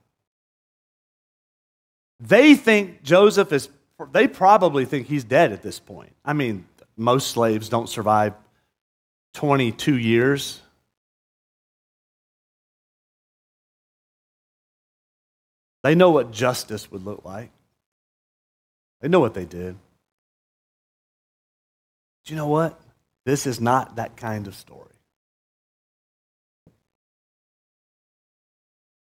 They 2.20 2.54
think 2.54 3.02
Joseph 3.02 3.52
is, 3.52 3.68
they 4.12 4.28
probably 4.28 4.84
think 4.84 5.06
he's 5.06 5.24
dead 5.24 5.52
at 5.52 5.62
this 5.62 5.78
point. 5.78 6.14
I 6.24 6.32
mean, 6.32 6.66
most 6.96 7.28
slaves 7.28 7.68
don't 7.68 7.88
survive 7.88 8.34
22 9.34 9.96
years. 9.96 10.60
They 15.82 15.94
know 15.94 16.10
what 16.10 16.32
justice 16.32 16.90
would 16.90 17.04
look 17.04 17.24
like, 17.24 17.50
they 19.00 19.08
know 19.08 19.20
what 19.20 19.34
they 19.34 19.44
did. 19.44 19.76
Do 22.24 22.32
you 22.32 22.36
know 22.36 22.48
what? 22.48 22.80
This 23.26 23.46
is 23.46 23.60
not 23.60 23.96
that 23.96 24.16
kind 24.16 24.46
of 24.46 24.54
story. 24.54 24.88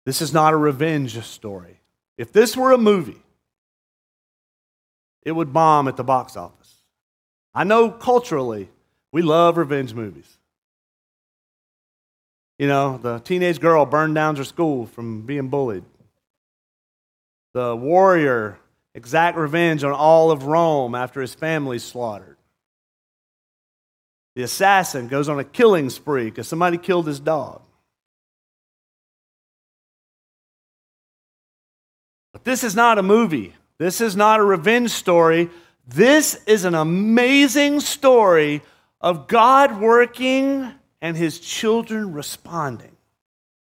This 0.06 0.22
is 0.22 0.34
not 0.34 0.54
a 0.54 0.58
revenge 0.58 1.20
story. 1.24 1.80
If 2.18 2.32
this 2.32 2.56
were 2.56 2.72
a 2.72 2.78
movie, 2.78 3.25
it 5.26 5.32
would 5.32 5.52
bomb 5.52 5.88
at 5.88 5.98
the 5.98 6.04
box 6.04 6.38
office. 6.38 6.76
I 7.54 7.64
know 7.64 7.90
culturally, 7.90 8.70
we 9.12 9.22
love 9.22 9.58
revenge 9.58 9.94
movies. 9.94 10.38
You 12.60 12.68
know, 12.68 12.98
the 12.98 13.20
teenage 13.20 13.60
girl 13.60 13.86
burned 13.86 14.16
down 14.16 14.36
her 14.38 14.44
school 14.46 14.86
from 14.86 15.24
being 15.24 15.50
bullied. 15.50 15.84
The 17.54 17.76
warrior 17.76 18.60
exact 18.94 19.38
revenge 19.38 19.84
on 19.84 19.92
all 19.92 20.32
of 20.32 20.44
Rome 20.44 20.96
after 20.96 21.20
his 21.22 21.34
family's 21.34 21.84
slaughtered. 21.84 22.38
The 24.36 24.44
assassin 24.44 25.08
goes 25.08 25.30
on 25.30 25.40
a 25.40 25.44
killing 25.44 25.90
spree 25.90 26.26
because 26.26 26.48
somebody 26.48 26.78
killed 26.78 27.08
his 27.08 27.20
dog. 27.20 27.62
But 32.34 32.44
this 32.44 32.64
is 32.64 32.76
not 32.76 32.98
a 32.98 33.04
movie. 33.04 33.54
This 33.78 34.02
is 34.02 34.16
not 34.16 34.40
a 34.40 34.44
revenge 34.44 34.92
story. 34.92 35.50
This 35.88 36.42
is 36.48 36.66
an 36.66 36.76
amazing 36.76 37.80
story 37.80 38.62
of 39.02 39.28
God 39.28 39.80
working 39.80 40.72
and 41.02 41.16
his 41.16 41.40
children 41.40 42.14
responding 42.14 42.96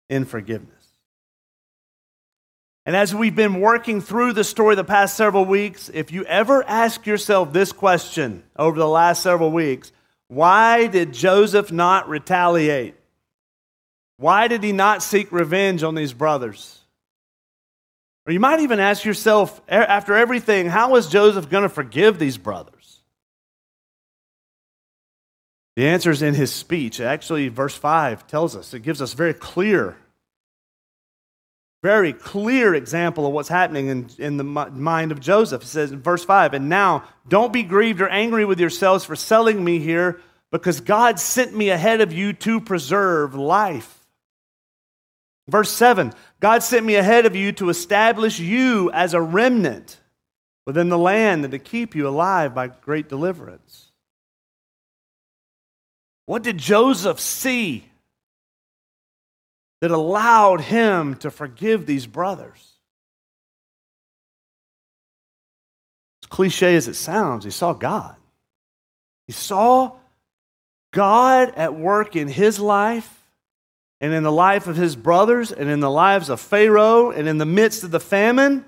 in 0.09 0.25
forgiveness. 0.25 0.71
And 2.85 2.95
as 2.95 3.15
we've 3.15 3.35
been 3.35 3.59
working 3.59 3.99
through 3.99 4.33
the 4.33 4.43
story 4.43 4.75
the 4.75 4.83
past 4.83 5.17
several 5.17 5.43
weeks, 5.43 5.89
if 5.93 6.11
you 6.11 6.23
ever 6.25 6.63
ask 6.67 7.07
yourself 7.07 7.51
this 7.51 7.71
question 7.71 8.43
over 8.55 8.77
the 8.77 8.87
last 8.87 9.23
several 9.23 9.51
weeks, 9.51 9.91
why 10.27 10.85
did 10.85 11.11
Joseph 11.11 11.71
not 11.71 12.07
retaliate? 12.07 12.95
Why 14.17 14.47
did 14.47 14.63
he 14.63 14.71
not 14.71 15.01
seek 15.01 15.31
revenge 15.31 15.81
on 15.81 15.95
these 15.95 16.13
brothers? 16.13 16.84
Or 18.27 18.33
you 18.33 18.39
might 18.39 18.59
even 18.61 18.79
ask 18.79 19.05
yourself, 19.05 19.61
after 19.67 20.15
everything, 20.15 20.67
how 20.67 20.95
is 20.95 21.07
Joseph 21.07 21.49
going 21.49 21.63
to 21.63 21.69
forgive 21.69 22.17
these 22.17 22.37
brothers? 22.37 23.01
The 25.75 25.87
answer 25.87 26.09
is 26.09 26.21
in 26.21 26.33
his 26.33 26.51
speech. 26.51 26.99
Actually, 26.99 27.49
verse 27.49 27.75
5 27.75 28.25
tells 28.27 28.55
us, 28.55 28.73
it 28.73 28.79
gives 28.79 29.01
us 29.01 29.13
very 29.13 29.33
clear, 29.33 29.97
very 31.83 32.13
clear 32.13 32.73
example 32.73 33.27
of 33.27 33.33
what's 33.33 33.49
happening 33.49 33.87
in, 33.87 34.09
in 34.17 34.37
the 34.37 34.43
mind 34.43 35.11
of 35.11 35.19
Joseph. 35.19 35.61
It 35.61 35.67
says 35.67 35.91
in 35.91 36.01
verse 36.01 36.25
5, 36.25 36.55
And 36.55 36.67
now 36.67 37.03
don't 37.27 37.53
be 37.53 37.61
grieved 37.61 38.01
or 38.01 38.09
angry 38.09 38.45
with 38.45 38.59
yourselves 38.59 39.05
for 39.05 39.15
selling 39.15 39.63
me 39.63 39.77
here, 39.77 40.19
because 40.49 40.79
God 40.79 41.19
sent 41.19 41.55
me 41.55 41.69
ahead 41.69 42.01
of 42.01 42.13
you 42.13 42.33
to 42.33 42.59
preserve 42.59 43.35
life. 43.35 43.94
Verse 45.47 45.71
7 45.71 46.13
God 46.39 46.63
sent 46.63 46.85
me 46.85 46.95
ahead 46.95 47.25
of 47.25 47.35
you 47.35 47.51
to 47.53 47.69
establish 47.69 48.39
you 48.39 48.91
as 48.91 49.13
a 49.13 49.21
remnant 49.21 49.99
within 50.65 50.89
the 50.89 50.97
land 50.97 51.43
and 51.43 51.51
to 51.51 51.59
keep 51.59 51.95
you 51.95 52.07
alive 52.07 52.55
by 52.55 52.67
great 52.67 53.07
deliverance. 53.07 53.91
What 56.25 56.41
did 56.41 56.57
Joseph 56.57 57.19
see 57.19 57.85
that 59.81 59.91
allowed 59.91 60.61
him 60.61 61.15
to 61.17 61.29
forgive 61.29 61.85
these 61.85 62.07
brothers? 62.07 62.73
As 66.23 66.27
cliche 66.27 66.75
as 66.75 66.87
it 66.87 66.95
sounds, 66.95 67.45
he 67.45 67.51
saw 67.51 67.73
God. 67.73 68.15
He 69.27 69.33
saw 69.33 69.91
God 70.91 71.53
at 71.55 71.75
work 71.75 72.15
in 72.15 72.27
his 72.27 72.59
life 72.59 73.14
and 74.05 74.13
in 74.13 74.21
the 74.21 74.31
life 74.31 74.67
of 74.67 74.75
his 74.75 74.95
brothers 74.95 75.51
and 75.51 75.67
in 75.67 75.79
the 75.79 75.89
lives 75.89 76.29
of 76.29 76.39
Pharaoh 76.39 77.09
and 77.09 77.27
in 77.27 77.39
the 77.39 77.45
midst 77.45 77.83
of 77.83 77.89
the 77.89 77.99
famine 77.99 78.63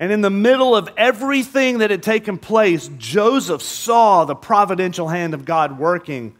and 0.00 0.10
in 0.10 0.22
the 0.22 0.30
middle 0.30 0.74
of 0.74 0.88
everything 0.96 1.80
that 1.80 1.90
had 1.90 2.02
taken 2.02 2.38
place, 2.38 2.88
Joseph 2.96 3.60
saw 3.60 4.24
the 4.24 4.34
providential 4.34 5.08
hand 5.08 5.34
of 5.34 5.44
God 5.44 5.78
working, 5.78 6.34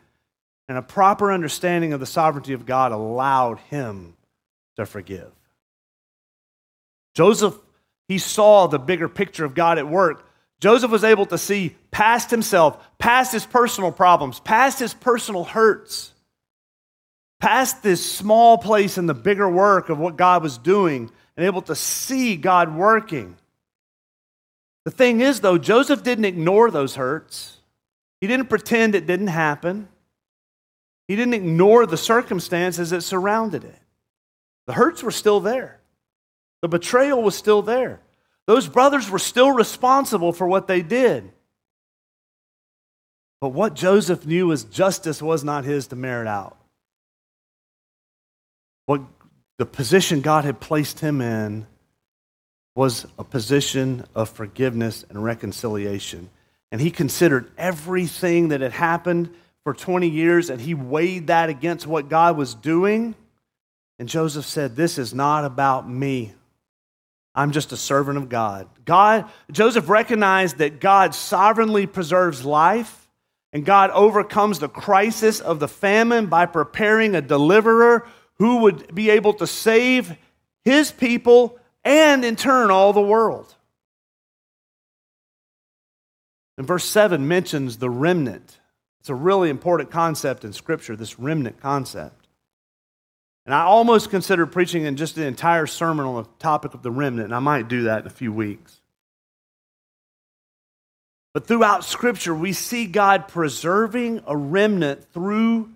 and 0.67 0.79
a 0.79 0.83
proper 0.83 1.31
understanding 1.31 1.93
of 1.93 2.01
the 2.01 2.07
sovereignty 2.07 2.55
of 2.55 2.65
God 2.65 2.91
allowed 2.91 3.59
him 3.69 4.15
to 4.77 4.87
forgive. 4.87 5.31
Joseph, 7.15 7.55
he 8.09 8.17
saw 8.17 8.67
the 8.67 8.79
bigger 8.79 9.11
picture 9.11 9.45
of 9.45 9.55
God 9.55 9.77
at 9.77 9.87
work. 9.87 10.27
Joseph 10.59 10.91
was 10.91 11.05
able 11.05 11.27
to 11.27 11.37
see 11.37 11.77
past 11.91 12.31
himself, 12.31 12.83
past 12.97 13.31
his 13.31 13.45
personal 13.45 13.93
problems, 13.93 14.41
past 14.41 14.79
his 14.79 14.95
personal 14.95 15.45
hurts 15.45 16.13
past 17.43 17.83
this 17.83 18.09
small 18.09 18.57
place 18.57 18.97
in 18.97 19.07
the 19.07 19.15
bigger 19.15 19.51
work 19.51 19.89
of 19.89 19.99
what 19.99 20.17
God 20.17 20.45
was 20.45 20.59
doing 20.59 21.11
and 21.37 21.45
able 21.45 21.63
to 21.63 21.75
see 21.75 22.37
God 22.37 22.73
working. 22.73 23.37
The 24.85 24.93
thing 24.93 25.21
is, 25.21 25.41
though, 25.41 25.59
Joseph 25.59 26.05
didn't 26.05 26.25
ignore 26.25 26.71
those 26.71 26.95
hurts. 26.95 27.57
He 28.21 28.29
didn't 28.29 28.49
pretend 28.49 28.95
it 28.95 29.09
didn't 29.09 29.27
happen. 29.27 29.89
He 31.09 31.17
didn't 31.17 31.35
ignore 31.35 31.85
the 31.85 31.97
circumstances 31.97 32.91
that 32.91 33.01
surrounded 33.01 33.65
it. 33.65 33.79
The 34.69 34.75
hurts 34.75 35.03
were 35.03 35.11
still 35.11 35.41
there, 35.41 35.81
the 36.63 36.69
betrayal 36.69 37.25
was 37.25 37.35
still 37.35 37.61
there. 37.61 38.01
Those 38.47 38.69
brothers 38.69 39.11
were 39.11 39.21
still 39.21 39.51
responsible 39.51 40.33
for 40.33 40.47
what 40.47 40.69
they 40.69 40.83
did. 40.83 41.33
But 43.41 43.51
what 43.51 43.75
Joseph 43.75 44.27
knew 44.27 44.49
was 44.49 44.63
justice 44.63 45.21
was 45.21 45.43
not 45.43 45.65
his 45.65 45.89
to 45.89 45.97
merit 45.97 46.29
out 46.29 46.57
the 49.63 49.67
position 49.67 50.23
God 50.23 50.45
had 50.45 50.59
placed 50.59 50.99
him 50.99 51.21
in 51.21 51.69
was 52.75 53.07
a 53.17 53.23
position 53.23 54.05
of 54.13 54.29
forgiveness 54.29 55.05
and 55.09 55.23
reconciliation. 55.23 56.31
And 56.73 56.81
he 56.81 56.91
considered 56.91 57.49
everything 57.57 58.49
that 58.49 58.61
had 58.61 58.73
happened 58.73 59.33
for 59.63 59.73
20 59.73 60.09
years 60.09 60.51
and 60.51 60.61
he 60.61 60.75
weighed 60.75 61.29
that 61.29 61.49
against 61.49 61.87
what 61.87 62.09
God 62.09 62.37
was 62.37 62.57
doing. 62.57 63.15
And 64.01 64.09
Joseph 64.09 64.47
said, 64.47 64.75
This 64.75 64.99
is 64.99 65.15
not 65.15 65.45
about 65.45 65.89
me. 65.89 66.33
I'm 67.33 67.53
just 67.53 67.71
a 67.71 67.77
servant 67.77 68.19
of 68.19 68.29
God. 68.29 68.69
God, 68.85 69.31
Joseph 69.53 69.89
recognized 69.89 70.59
that 70.59 70.81
God 70.81 71.15
sovereignly 71.15 71.87
preserves 71.87 72.45
life 72.45 73.07
and 73.53 73.65
God 73.65 73.91
overcomes 73.91 74.59
the 74.59 74.69
crisis 74.69 75.39
of 75.39 75.61
the 75.61 75.69
famine 75.69 76.27
by 76.27 76.47
preparing 76.47 77.15
a 77.15 77.23
deliverer 77.23 78.09
who 78.43 78.57
would 78.57 78.93
be 78.93 79.09
able 79.09 79.33
to 79.33 79.47
save 79.47 80.17
his 80.65 80.91
people 80.91 81.61
and 81.85 82.25
in 82.25 82.35
turn 82.35 82.73
all 82.73 82.93
the 82.93 83.01
world. 83.01 83.55
And 86.59 86.67
verse 86.67 86.83
7 86.83 87.29
mentions 87.29 87.77
the 87.77 87.89
remnant. 87.89 88.59
It's 88.99 89.11
a 89.11 89.15
really 89.15 89.49
important 89.49 89.93
concept 89.93 90.45
in 90.45 90.53
Scripture, 90.53 90.97
this 90.97 91.21
remnant 91.21 91.61
concept. 91.61 92.27
And 93.47 93.55
I 93.55 93.63
almost 93.63 94.11
considered 94.11 94.47
preaching 94.47 94.87
in 94.87 94.97
just 94.97 95.17
an 95.19 95.23
entire 95.23 95.69
sermon 95.69 96.05
on 96.05 96.25
the 96.25 96.29
topic 96.41 96.75
of 96.75 96.83
the 96.83 96.91
remnant, 96.91 97.27
and 97.27 97.35
I 97.37 97.39
might 97.39 97.69
do 97.69 97.83
that 97.83 98.01
in 98.01 98.07
a 98.09 98.11
few 98.11 98.33
weeks. 98.33 98.81
But 101.33 101.47
throughout 101.47 101.85
Scripture, 101.85 102.35
we 102.35 102.53
see 102.53 102.87
God 102.87 103.29
preserving 103.29 104.25
a 104.27 104.37
remnant 104.37 105.05
through 105.13 105.72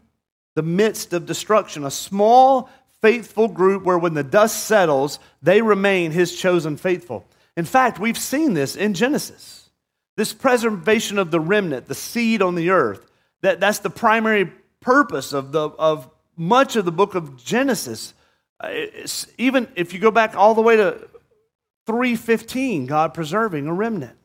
the 0.56 0.62
midst 0.62 1.12
of 1.12 1.26
destruction. 1.26 1.84
A 1.84 1.90
small, 1.90 2.68
faithful 3.00 3.46
group 3.46 3.84
where 3.84 3.98
when 3.98 4.14
the 4.14 4.24
dust 4.24 4.64
settles, 4.64 5.20
they 5.42 5.62
remain 5.62 6.10
his 6.10 6.34
chosen 6.34 6.76
faithful. 6.76 7.24
In 7.56 7.64
fact, 7.64 8.00
we've 8.00 8.18
seen 8.18 8.54
this 8.54 8.74
in 8.74 8.94
Genesis. 8.94 9.68
This 10.16 10.32
preservation 10.32 11.18
of 11.18 11.30
the 11.30 11.40
remnant, 11.40 11.86
the 11.86 11.94
seed 11.94 12.40
on 12.42 12.54
the 12.54 12.70
earth, 12.70 13.06
that, 13.42 13.60
that's 13.60 13.80
the 13.80 13.90
primary 13.90 14.50
purpose 14.80 15.34
of, 15.34 15.52
the, 15.52 15.68
of 15.68 16.08
much 16.36 16.74
of 16.74 16.86
the 16.86 16.92
book 16.92 17.14
of 17.14 17.36
Genesis. 17.36 18.14
Uh, 18.58 18.68
it's, 18.70 19.26
even 19.36 19.68
if 19.76 19.92
you 19.92 19.98
go 19.98 20.10
back 20.10 20.34
all 20.34 20.54
the 20.54 20.62
way 20.62 20.76
to 20.76 21.06
315, 21.86 22.86
God 22.86 23.12
preserving 23.12 23.66
a 23.66 23.74
remnant. 23.74 24.16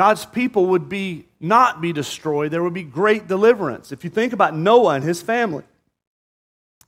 God's 0.00 0.24
people 0.24 0.64
would 0.68 0.88
be 0.88 1.26
not 1.40 1.82
be 1.82 1.92
destroyed. 1.92 2.50
There 2.50 2.62
would 2.62 2.72
be 2.72 2.84
great 2.84 3.28
deliverance. 3.28 3.92
If 3.92 4.02
you 4.02 4.08
think 4.08 4.32
about 4.32 4.56
Noah 4.56 4.94
and 4.94 5.04
his 5.04 5.20
family, 5.20 5.64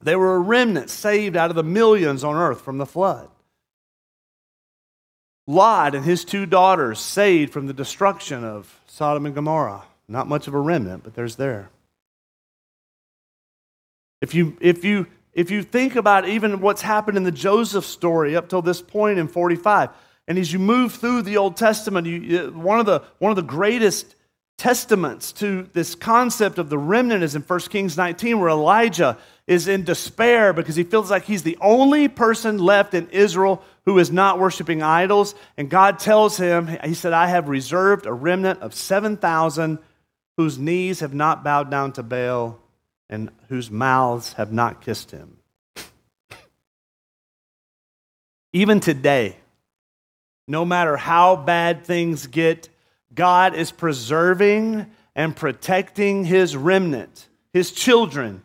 they 0.00 0.16
were 0.16 0.34
a 0.34 0.38
remnant 0.38 0.88
saved 0.88 1.36
out 1.36 1.50
of 1.50 1.56
the 1.56 1.62
millions 1.62 2.24
on 2.24 2.36
earth 2.36 2.62
from 2.62 2.78
the 2.78 2.86
flood. 2.86 3.28
Lot 5.46 5.94
and 5.94 6.06
his 6.06 6.24
two 6.24 6.46
daughters 6.46 7.00
saved 7.00 7.52
from 7.52 7.66
the 7.66 7.74
destruction 7.74 8.44
of 8.44 8.80
Sodom 8.86 9.26
and 9.26 9.34
Gomorrah. 9.34 9.82
Not 10.08 10.26
much 10.26 10.48
of 10.48 10.54
a 10.54 10.58
remnant, 10.58 11.04
but 11.04 11.12
there's 11.12 11.36
there. 11.36 11.68
If 14.22 14.34
you, 14.34 14.56
if 14.58 14.86
you, 14.86 15.06
if 15.34 15.50
you 15.50 15.62
think 15.62 15.96
about 15.96 16.26
even 16.26 16.62
what's 16.62 16.80
happened 16.80 17.18
in 17.18 17.24
the 17.24 17.30
Joseph 17.30 17.84
story 17.84 18.34
up 18.36 18.48
till 18.48 18.62
this 18.62 18.80
point 18.80 19.18
in 19.18 19.28
45, 19.28 19.90
and 20.28 20.38
as 20.38 20.52
you 20.52 20.58
move 20.58 20.94
through 20.94 21.22
the 21.22 21.36
Old 21.36 21.56
Testament, 21.56 22.06
you, 22.06 22.52
one, 22.54 22.78
of 22.78 22.86
the, 22.86 23.02
one 23.18 23.30
of 23.30 23.36
the 23.36 23.42
greatest 23.42 24.14
testaments 24.56 25.32
to 25.32 25.68
this 25.72 25.94
concept 25.94 26.58
of 26.58 26.70
the 26.70 26.78
remnant 26.78 27.24
is 27.24 27.34
in 27.34 27.42
1 27.42 27.60
Kings 27.60 27.96
19, 27.96 28.38
where 28.38 28.50
Elijah 28.50 29.18
is 29.46 29.66
in 29.66 29.82
despair 29.82 30.52
because 30.52 30.76
he 30.76 30.84
feels 30.84 31.10
like 31.10 31.24
he's 31.24 31.42
the 31.42 31.58
only 31.60 32.06
person 32.06 32.58
left 32.58 32.94
in 32.94 33.08
Israel 33.10 33.62
who 33.84 33.98
is 33.98 34.12
not 34.12 34.38
worshiping 34.38 34.80
idols. 34.80 35.34
And 35.56 35.68
God 35.68 35.98
tells 35.98 36.36
him, 36.36 36.68
He 36.84 36.94
said, 36.94 37.12
I 37.12 37.26
have 37.26 37.48
reserved 37.48 38.06
a 38.06 38.12
remnant 38.12 38.60
of 38.60 38.74
7,000 38.74 39.80
whose 40.36 40.58
knees 40.58 41.00
have 41.00 41.12
not 41.12 41.42
bowed 41.42 41.70
down 41.70 41.92
to 41.94 42.04
Baal 42.04 42.60
and 43.10 43.30
whose 43.48 43.70
mouths 43.70 44.34
have 44.34 44.52
not 44.52 44.80
kissed 44.80 45.10
him. 45.10 45.38
Even 48.52 48.78
today, 48.78 49.36
no 50.46 50.64
matter 50.64 50.96
how 50.96 51.36
bad 51.36 51.84
things 51.84 52.26
get, 52.26 52.68
God 53.14 53.54
is 53.54 53.70
preserving 53.70 54.86
and 55.14 55.36
protecting 55.36 56.24
his 56.24 56.56
remnant, 56.56 57.28
his 57.52 57.72
children. 57.72 58.42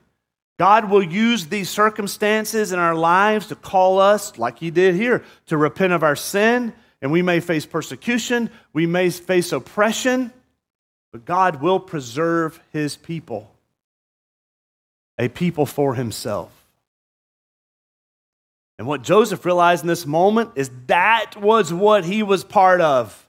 God 0.58 0.90
will 0.90 1.04
use 1.04 1.48
these 1.48 1.70
circumstances 1.70 2.72
in 2.72 2.80
our 2.80 2.96
lives 2.96 3.48
to 3.48 3.56
call 3.56 4.00
us, 4.00 4.38
like 4.38 4.60
he 4.60 4.72
did 4.72 4.96
here, 4.96 5.24
to 5.48 5.58
repent 5.58 5.94
of 5.94 6.04
our 6.04 6.16
sin. 6.16 6.74
And 7.02 7.12
we 7.12 7.22
may 7.22 7.40
face 7.40 7.66
persecution, 7.66 8.50
we 8.74 8.88
may 8.88 9.12
face 9.12 9.52
oppression, 9.52 10.32
but 11.12 11.26
God 11.26 11.62
will 11.62 11.80
preserve 11.80 12.60
his 12.74 12.96
people, 12.96 13.52
a 15.20 15.30
people 15.30 15.68
for 15.68 15.94
himself. 15.94 16.52
And 18.78 18.86
what 18.86 19.02
Joseph 19.02 19.44
realized 19.46 19.84
in 19.84 19.88
this 19.88 20.06
moment 20.06 20.52
is 20.56 20.70
that 20.88 21.34
was 21.36 21.74
what 21.74 22.06
he 22.06 22.22
was 22.22 22.44
part 22.44 22.80
of. 22.80 23.28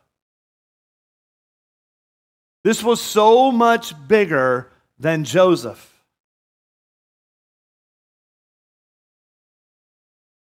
This 2.64 2.82
was 2.82 3.00
so 3.00 3.50
much 3.50 3.94
bigger 4.08 4.70
than 4.98 5.24
Joseph. 5.24 5.94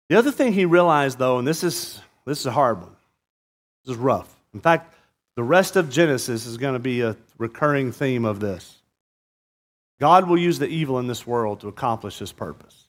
The 0.09 0.17
other 0.17 0.31
thing 0.31 0.53
he 0.53 0.65
realized, 0.65 1.17
though, 1.17 1.39
and 1.39 1.47
this 1.47 1.63
is, 1.63 1.99
this 2.25 2.39
is 2.39 2.45
a 2.45 2.51
hard 2.51 2.81
one, 2.81 2.95
this 3.85 3.93
is 3.93 3.97
rough. 3.97 4.35
In 4.53 4.59
fact, 4.59 4.93
the 5.35 5.43
rest 5.43 5.77
of 5.77 5.89
Genesis 5.89 6.45
is 6.45 6.57
going 6.57 6.73
to 6.73 6.79
be 6.79 7.01
a 7.01 7.15
recurring 7.37 7.91
theme 7.91 8.25
of 8.25 8.39
this. 8.39 8.77
God 9.99 10.27
will 10.27 10.37
use 10.37 10.59
the 10.59 10.67
evil 10.67 10.99
in 10.99 11.07
this 11.07 11.25
world 11.25 11.61
to 11.61 11.69
accomplish 11.69 12.19
his 12.19 12.31
purpose. 12.31 12.80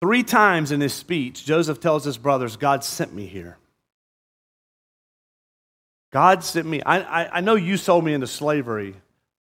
Three 0.00 0.22
times 0.22 0.72
in 0.72 0.80
his 0.80 0.94
speech, 0.94 1.44
Joseph 1.44 1.78
tells 1.78 2.04
his 2.04 2.16
brothers, 2.16 2.56
God 2.56 2.82
sent 2.84 3.12
me 3.12 3.26
here. 3.26 3.58
God 6.10 6.42
sent 6.42 6.66
me. 6.66 6.82
I, 6.82 7.00
I, 7.00 7.36
I, 7.38 7.40
know 7.40 7.54
you 7.54 7.76
sold 7.76 8.04
me 8.04 8.14
into 8.14 8.26
slavery, 8.26 8.94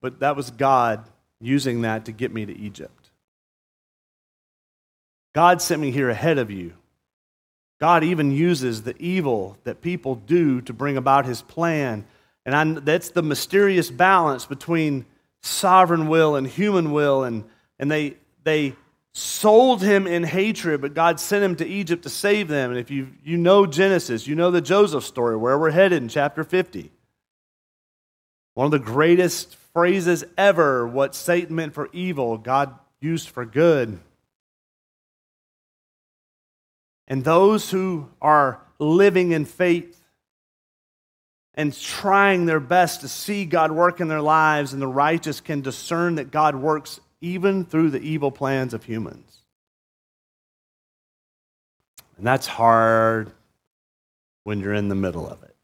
but 0.02 0.20
that 0.20 0.36
was 0.36 0.52
God 0.52 1.06
using 1.40 1.82
that 1.82 2.06
to 2.06 2.12
get 2.12 2.34
me 2.34 2.46
to 2.46 2.58
Egypt. 2.58 3.10
God 5.34 5.62
sent 5.62 5.82
me 5.82 5.92
here 5.92 6.10
ahead 6.10 6.40
of 6.40 6.52
you. 6.52 6.74
God 7.80 8.04
even 8.04 8.32
uses 8.32 8.82
the 8.82 8.96
evil 9.00 9.58
that 9.64 9.82
people 9.82 10.16
do 10.16 10.62
to 10.62 10.74
bring 10.74 10.98
about 10.98 11.26
his 11.26 11.44
plan. 11.44 12.06
And 12.46 12.56
I, 12.56 12.80
that's 12.82 13.10
the 13.10 13.22
mysterious 13.22 13.92
balance 13.92 14.46
between 14.46 15.06
sovereign 15.44 16.08
will 16.08 16.36
and 16.36 16.48
human 16.48 16.92
will. 16.92 17.24
And, 17.24 17.44
and 17.78 17.90
they, 17.90 18.16
they 18.44 18.76
sold 19.18 19.82
him 19.82 20.06
in 20.06 20.24
hatred, 20.24 20.80
but 20.80 20.94
God 20.94 21.20
sent 21.20 21.44
him 21.44 21.56
to 21.56 21.66
Egypt 21.66 22.04
to 22.04 22.10
save 22.10 22.48
them. 22.48 22.70
And 22.70 22.80
if 22.80 22.92
you, 22.92 23.08
you 23.24 23.36
know 23.36 23.66
Genesis, 23.66 24.28
you 24.28 24.36
know 24.36 24.52
the 24.52 24.62
Joseph 24.62 25.04
story, 25.04 25.36
where 25.36 25.58
we're 25.58 25.72
headed 25.72 26.04
in 26.04 26.08
chapter 26.08 26.44
50. 26.44 26.92
One 28.54 28.66
of 28.66 28.72
the 28.72 28.78
greatest 28.78 29.56
phrases 29.74 30.24
ever 30.38 30.86
what 30.86 31.16
Satan 31.16 31.56
meant 31.56 31.74
for 31.74 31.90
evil, 31.94 32.38
God 32.38 32.78
used 33.02 33.30
for 33.30 33.44
good. 33.44 34.00
And 37.08 37.24
those 37.24 37.72
who 37.72 38.10
are 38.22 38.62
living 38.78 39.32
in 39.32 39.46
faith 39.46 40.00
and 41.56 41.76
trying 41.76 42.46
their 42.46 42.60
best 42.60 43.02
to 43.02 43.08
see 43.08 43.46
God 43.46 43.72
work 43.72 44.00
in 44.00 44.10
their 44.10 44.22
lives, 44.22 44.74
and 44.74 44.82
the 44.82 44.86
righteous 44.86 45.42
can 45.42 45.62
discern 45.62 46.16
that 46.16 46.30
God 46.30 46.54
works 46.54 47.00
even 47.22 47.66
through 47.66 47.90
the 47.90 48.00
evil 48.00 48.32
plans 48.32 48.74
of 48.74 48.84
humans. 48.84 49.40
And 52.18 52.26
that's 52.26 52.48
hard 52.48 53.32
when 54.44 54.60
you're 54.60 54.74
in 54.74 54.90
the 54.90 54.96
middle 54.96 55.28
of 55.28 55.44
it. 55.44 55.56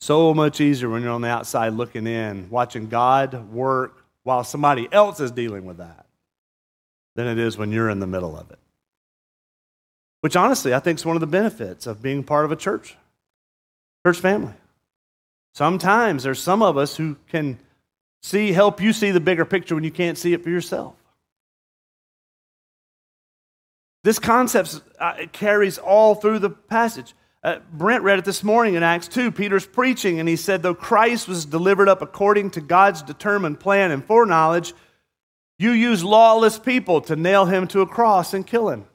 So 0.00 0.34
much 0.34 0.60
easier 0.60 0.88
when 0.88 1.02
you're 1.02 1.12
on 1.12 1.20
the 1.20 1.28
outside 1.28 1.74
looking 1.74 2.06
in, 2.06 2.50
watching 2.50 2.88
God 2.88 3.52
work 3.52 4.04
while 4.24 4.44
somebody 4.44 4.88
else 4.92 5.20
is 5.20 5.30
dealing 5.30 5.64
with 5.64 5.78
that, 5.78 6.06
than 7.14 7.26
it 7.26 7.38
is 7.38 7.56
when 7.56 7.72
you're 7.72 7.88
in 7.88 8.00
the 8.00 8.06
middle 8.06 8.36
of 8.36 8.50
it. 8.50 8.58
Which 10.20 10.36
honestly, 10.36 10.74
I 10.74 10.80
think 10.80 10.98
is 10.98 11.06
one 11.06 11.16
of 11.16 11.20
the 11.20 11.26
benefits 11.26 11.86
of 11.86 12.02
being 12.02 12.24
part 12.24 12.44
of 12.44 12.52
a 12.52 12.56
church, 12.56 12.96
church 14.04 14.18
family. 14.18 14.54
Sometimes 15.54 16.22
there's 16.22 16.40
some 16.40 16.62
of 16.62 16.76
us 16.76 16.96
who 16.96 17.16
can 17.28 17.58
see, 18.22 18.52
help 18.52 18.80
you 18.80 18.92
see 18.92 19.10
the 19.10 19.20
bigger 19.20 19.44
picture 19.44 19.74
when 19.74 19.84
you 19.84 19.90
can't 19.90 20.18
see 20.18 20.32
it 20.32 20.42
for 20.42 20.50
yourself. 20.50 20.94
This 24.04 24.18
concept 24.18 24.80
uh, 24.98 25.26
carries 25.32 25.78
all 25.78 26.14
through 26.14 26.40
the 26.40 26.50
passage. 26.50 27.14
Uh, 27.44 27.58
Brent 27.72 28.02
read 28.02 28.18
it 28.18 28.24
this 28.24 28.42
morning 28.42 28.74
in 28.74 28.82
Acts 28.82 29.08
2. 29.08 29.32
Peter's 29.32 29.66
preaching, 29.66 30.18
and 30.18 30.28
he 30.28 30.36
said, 30.36 30.62
Though 30.62 30.74
Christ 30.74 31.28
was 31.28 31.44
delivered 31.44 31.88
up 31.88 32.02
according 32.02 32.50
to 32.52 32.60
God's 32.60 33.02
determined 33.02 33.60
plan 33.60 33.90
and 33.90 34.04
foreknowledge, 34.04 34.74
you 35.58 35.70
use 35.70 36.02
lawless 36.02 36.58
people 36.58 37.00
to 37.02 37.16
nail 37.16 37.46
him 37.46 37.68
to 37.68 37.80
a 37.80 37.86
cross 37.86 38.34
and 38.34 38.46
kill 38.46 38.68
him. 38.68 38.86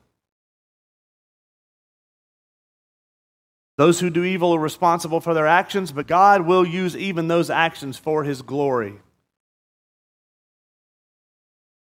Those 3.78 4.00
who 4.00 4.10
do 4.10 4.24
evil 4.24 4.56
are 4.56 4.60
responsible 4.60 5.22
for 5.22 5.34
their 5.34 5.48
actions, 5.48 5.92
but 5.92 6.08
God 6.08 6.42
will 6.42 6.66
use 6.66 6.98
even 6.98 7.28
those 7.28 7.50
actions 7.50 7.98
for 7.98 8.24
his 8.24 8.42
glory. 8.42 9.00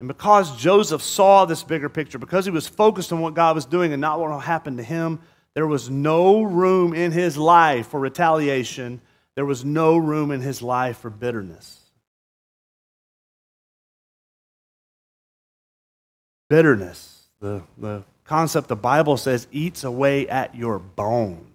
And 0.01 0.09
because 0.09 0.57
Joseph 0.57 1.03
saw 1.03 1.45
this 1.45 1.63
bigger 1.63 1.91
picture, 1.91 2.19
because 2.19 2.47
he 2.47 2.51
was 2.51 2.67
focused 2.67 3.13
on 3.13 3.21
what 3.21 3.35
God 3.35 3.55
was 3.55 3.67
doing 3.67 3.93
and 3.93 4.01
not 4.01 4.19
what 4.19 4.37
happened 4.39 4.79
to 4.79 4.83
him, 4.83 5.21
there 5.55 5.67
was 5.67 5.91
no 5.91 6.43
room 6.43 6.95
in 6.95 7.13
his 7.13 7.37
life 7.37 7.89
for 7.89 8.01
retaliation. 8.01 9.03
There 9.35 9.45
was 9.45 9.65
no 9.65 9.99
room 9.99 10.31
in 10.31 10.41
his 10.41 10.63
life 10.63 10.99
for 10.99 11.11
bitterness. 11.11 11.79
Bitterness, 16.49 17.27
the, 17.41 17.63
the 17.77 18.03
concept 18.25 18.69
the 18.69 18.77
Bible 18.77 19.17
says, 19.17 19.47
eats 19.53 19.85
away 19.85 20.29
at 20.29 20.55
your 20.55 20.79
bones. 20.79 21.47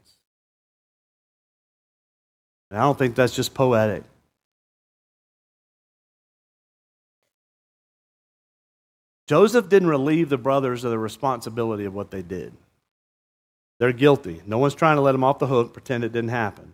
And 2.70 2.80
I 2.80 2.84
don't 2.84 2.98
think 2.98 3.16
that's 3.16 3.36
just 3.36 3.54
poetic. 3.54 4.04
Joseph 9.28 9.70
didn't 9.70 9.90
relieve 9.90 10.30
the 10.30 10.38
brothers 10.38 10.84
of 10.84 10.92
the 10.92 11.00
responsibility 11.00 11.86
of 11.86 11.94
what 11.94 12.12
they 12.12 12.22
did. 12.22 12.54
They're 13.80 13.92
guilty. 13.92 14.42
No 14.46 14.58
one's 14.58 14.76
trying 14.76 14.98
to 14.98 15.02
let 15.02 15.12
them 15.14 15.24
off 15.24 15.40
the 15.40 15.48
hook, 15.48 15.74
pretend 15.74 16.04
it 16.04 16.14
didn't 16.14 16.30
happen. 16.30 16.74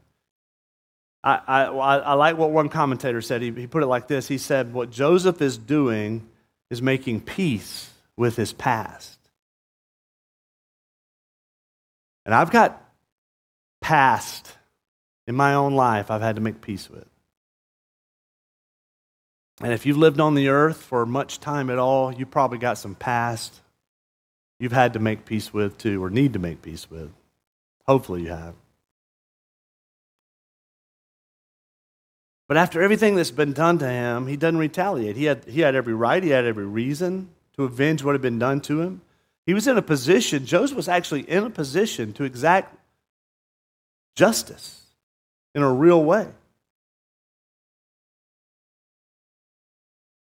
I, 1.24 1.40
I, 1.48 1.64
I 1.66 2.14
like 2.14 2.38
what 2.38 2.52
one 2.52 2.70
commentator 2.70 3.22
said. 3.22 3.42
He, 3.42 3.52
he 3.52 3.68
put 3.68 3.84
it 3.84 3.88
like 3.88 4.08
this 4.08 4.28
He 4.28 4.38
said, 4.38 4.74
What 4.74 4.90
Joseph 4.90 5.42
is 5.42 5.58
doing 5.58 6.28
is 6.70 6.82
making 6.82 7.22
peace 7.22 7.92
with 8.18 8.36
his 8.36 8.54
past. 8.54 9.20
And 12.26 12.36
I've 12.36 12.52
got 12.52 12.82
past 13.82 14.56
in 15.28 15.36
my 15.36 15.54
own 15.56 15.74
life 15.74 16.12
I've 16.12 16.22
had 16.22 16.36
to 16.36 16.42
make 16.42 16.62
peace 16.62 16.90
with. 16.90 17.11
And 19.64 19.74
if 19.74 19.86
you've 19.86 19.98
lived 19.98 20.20
on 20.20 20.34
the 20.34 20.50
earth 20.50 20.82
for 20.82 21.06
much 21.06 21.40
time 21.40 21.70
at 21.70 21.78
all, 21.78 22.12
you 22.12 22.26
probably 22.26 22.58
got 22.58 22.78
some 22.78 22.96
past 22.96 23.62
you've 24.62 24.72
had 24.72 24.94
to 24.94 25.00
make 25.00 25.26
peace 25.26 25.52
with 25.52 25.78
too, 25.78 26.04
or 26.04 26.10
need 26.10 26.34
to 26.34 26.40
make 26.40 26.62
peace 26.62 26.90
with. 26.90 27.12
Hopefully 27.88 28.22
you 28.22 28.30
have. 28.30 28.54
But 32.48 32.58
after 32.58 32.82
everything 32.82 33.16
that's 33.16 33.32
been 33.32 33.54
done 33.54 33.80
to 33.80 33.90
him, 33.90 34.28
he 34.28 34.38
doesn't 34.38 34.60
retaliate. 34.60 35.16
He 35.16 35.26
had, 35.26 35.46
he 35.46 35.62
had 35.62 35.74
every 35.74 35.94
right, 35.94 36.22
he 36.22 36.30
had 36.30 36.46
every 36.46 36.66
reason 36.66 37.30
to 37.56 37.64
avenge 37.64 38.04
what 38.04 38.14
had 38.14 38.22
been 38.22 38.40
done 38.40 38.62
to 38.62 38.82
him. 38.82 39.02
He 39.48 39.54
was 39.54 39.68
in 39.68 39.78
a 39.78 39.82
position, 39.82 40.46
Joseph 40.46 40.78
was 40.78 40.88
actually 40.88 41.22
in 41.22 41.44
a 41.44 41.50
position 41.50 42.14
to 42.14 42.24
exact 42.24 42.76
justice 44.16 44.84
in 45.56 45.64
a 45.64 45.74
real 45.74 46.04
way. 46.04 46.28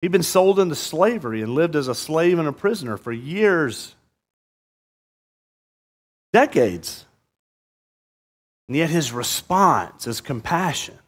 He'd 0.03 0.13
been 0.13 0.23
sold 0.23 0.59
into 0.59 0.75
slavery 0.75 1.43
and 1.43 1.55
lived 1.55 1.75
as 1.75 1.89
a 1.89 1.95
slave 1.95 2.39
and 2.39 2.47
a 2.47 2.53
prisoner 2.53 2.97
for 2.97 3.13
years, 3.13 3.95
decades. 6.33 7.07
And 8.69 8.77
yet 8.77 8.91
his 8.91 9.13
response 9.13 10.07
is 10.07 10.21
compassion. 10.21 10.99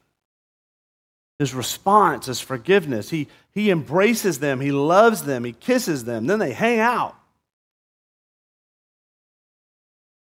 His 1.39 1.55
response 1.55 2.29
is 2.29 2.41
forgiveness. 2.41 3.11
He, 3.11 3.29
he 3.53 3.71
embraces 3.71 4.41
them, 4.41 4.61
he 4.61 4.73
loves 4.73 5.23
them, 5.23 5.45
he 5.45 5.53
kisses 5.53 6.05
them, 6.05 6.27
then 6.27 6.39
they 6.39 6.53
hang 6.53 6.81
out. 6.81 7.15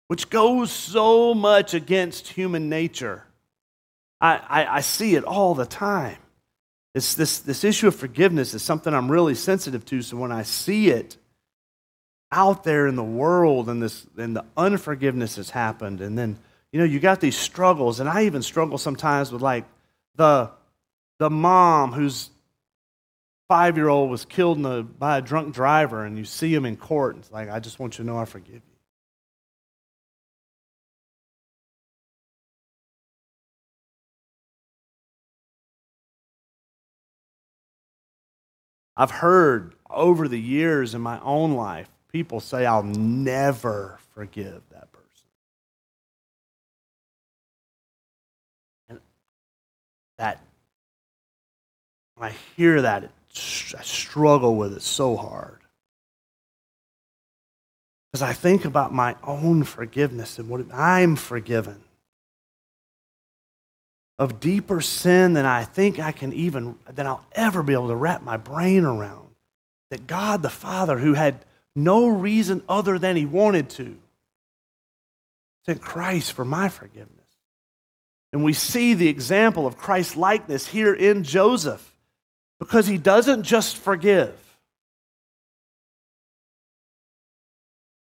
Which 0.08 0.30
goes 0.30 0.72
so 0.72 1.34
much 1.34 1.74
against 1.74 2.30
human 2.30 2.70
nature. 2.70 3.24
I, 4.22 4.36
I, 4.48 4.76
I 4.78 4.82
see 4.82 5.16
it 5.16 5.24
all 5.24 5.56
the 5.56 5.66
time. 5.66 6.18
It's 6.98 7.14
this, 7.14 7.38
this 7.38 7.64
issue 7.64 7.88
of 7.88 7.96
forgiveness 7.96 8.56
is 8.56 8.64
something 8.64 8.92
I'm 8.92 9.12
really 9.12 9.36
sensitive 9.36 9.86
to. 9.86 10.02
So 10.02 10.18
when 10.18 10.32
I 10.32 10.42
see 10.42 10.90
it 10.90 11.16
out 12.32 12.64
there 12.64 12.88
in 12.88 12.96
the 12.96 13.04
world 13.04 13.70
and, 13.70 13.80
this, 13.80 14.08
and 14.18 14.36
the 14.36 14.44
unforgiveness 14.58 15.36
has 15.36 15.52
happened, 15.52 16.02
and 16.02 16.18
then, 16.18 16.40
you 16.72 16.80
know, 16.80 16.86
you 16.86 17.00
got 17.00 17.22
these 17.22 17.38
struggles, 17.38 18.00
and 18.00 18.10
I 18.10 18.24
even 18.24 18.42
struggle 18.42 18.80
sometimes 18.80 19.32
with 19.32 19.44
like 19.44 19.66
the, 20.16 20.50
the 21.20 21.30
mom 21.30 21.92
whose 21.92 22.32
five 23.48 23.78
year 23.78 23.90
old 23.90 24.10
was 24.10 24.26
killed 24.26 24.66
a, 24.66 24.82
by 24.82 25.20
a 25.20 25.22
drunk 25.22 25.54
driver, 25.54 26.04
and 26.04 26.18
you 26.18 26.26
see 26.26 26.52
him 26.52 26.66
in 26.66 26.78
court, 26.78 27.14
and 27.14 27.24
it's 27.24 27.32
like, 27.32 27.52
I 27.52 27.60
just 27.60 27.78
want 27.78 28.00
you 28.00 28.06
to 28.06 28.10
know 28.10 28.18
I 28.18 28.26
forgive 28.26 28.56
you. 28.56 28.77
I've 38.98 39.12
heard 39.12 39.76
over 39.90 40.28
the 40.28 40.40
years 40.40 40.96
in 40.96 41.02
my 41.02 41.20
own 41.22 41.54
life 41.54 41.88
people 42.12 42.40
say, 42.40 42.66
I'll 42.66 42.82
never 42.82 44.00
forgive 44.16 44.64
that 44.72 44.92
person. 44.92 45.28
And 48.90 49.00
that, 50.18 50.42
when 52.16 52.32
I 52.32 52.36
hear 52.56 52.82
that, 52.82 53.04
it, 53.04 53.12
I 53.78 53.84
struggle 53.84 54.56
with 54.56 54.74
it 54.74 54.82
so 54.82 55.16
hard. 55.16 55.60
Because 58.12 58.24
I 58.24 58.34
think 58.34 58.66
about 58.66 58.92
my 58.92 59.16
own 59.24 59.64
forgiveness 59.64 60.40
and 60.40 60.50
what 60.50 60.66
I'm 60.74 61.16
forgiven 61.16 61.84
of 64.20 64.40
deeper 64.40 64.82
sin 64.82 65.34
than 65.34 65.46
I 65.46 65.64
think 65.64 66.00
I 66.00 66.12
can 66.12 66.34
even, 66.34 66.76
than 66.90 67.08
I'll 67.08 67.26
ever 67.34 67.62
be 67.62 67.74
able 67.74 67.90
to 67.90 67.96
wrap 67.96 68.24
my 68.24 68.38
brain 68.38 68.84
around. 68.84 69.28
That 69.92 70.08
God 70.08 70.42
the 70.42 70.50
Father, 70.50 70.98
who 70.98 71.14
had 71.14 71.40
no 71.76 72.08
reason 72.08 72.64
other 72.68 73.00
than 73.00 73.16
He 73.16 73.26
wanted 73.26 73.70
to, 73.72 73.98
sent 75.66 75.82
Christ 75.82 76.34
for 76.34 76.44
my 76.44 76.70
forgiveness. 76.70 77.14
And 78.34 78.44
we 78.44 78.54
see 78.54 78.94
the 78.94 79.08
example 79.08 79.66
of 79.66 79.78
Christ's 79.78 80.16
likeness 80.16 80.68
here 80.68 80.94
in 80.94 81.24
Joseph 81.24 81.94
because 82.60 82.88
he 82.88 82.98
doesn't 82.98 83.44
just 83.44 83.78
forgive. 83.78 84.34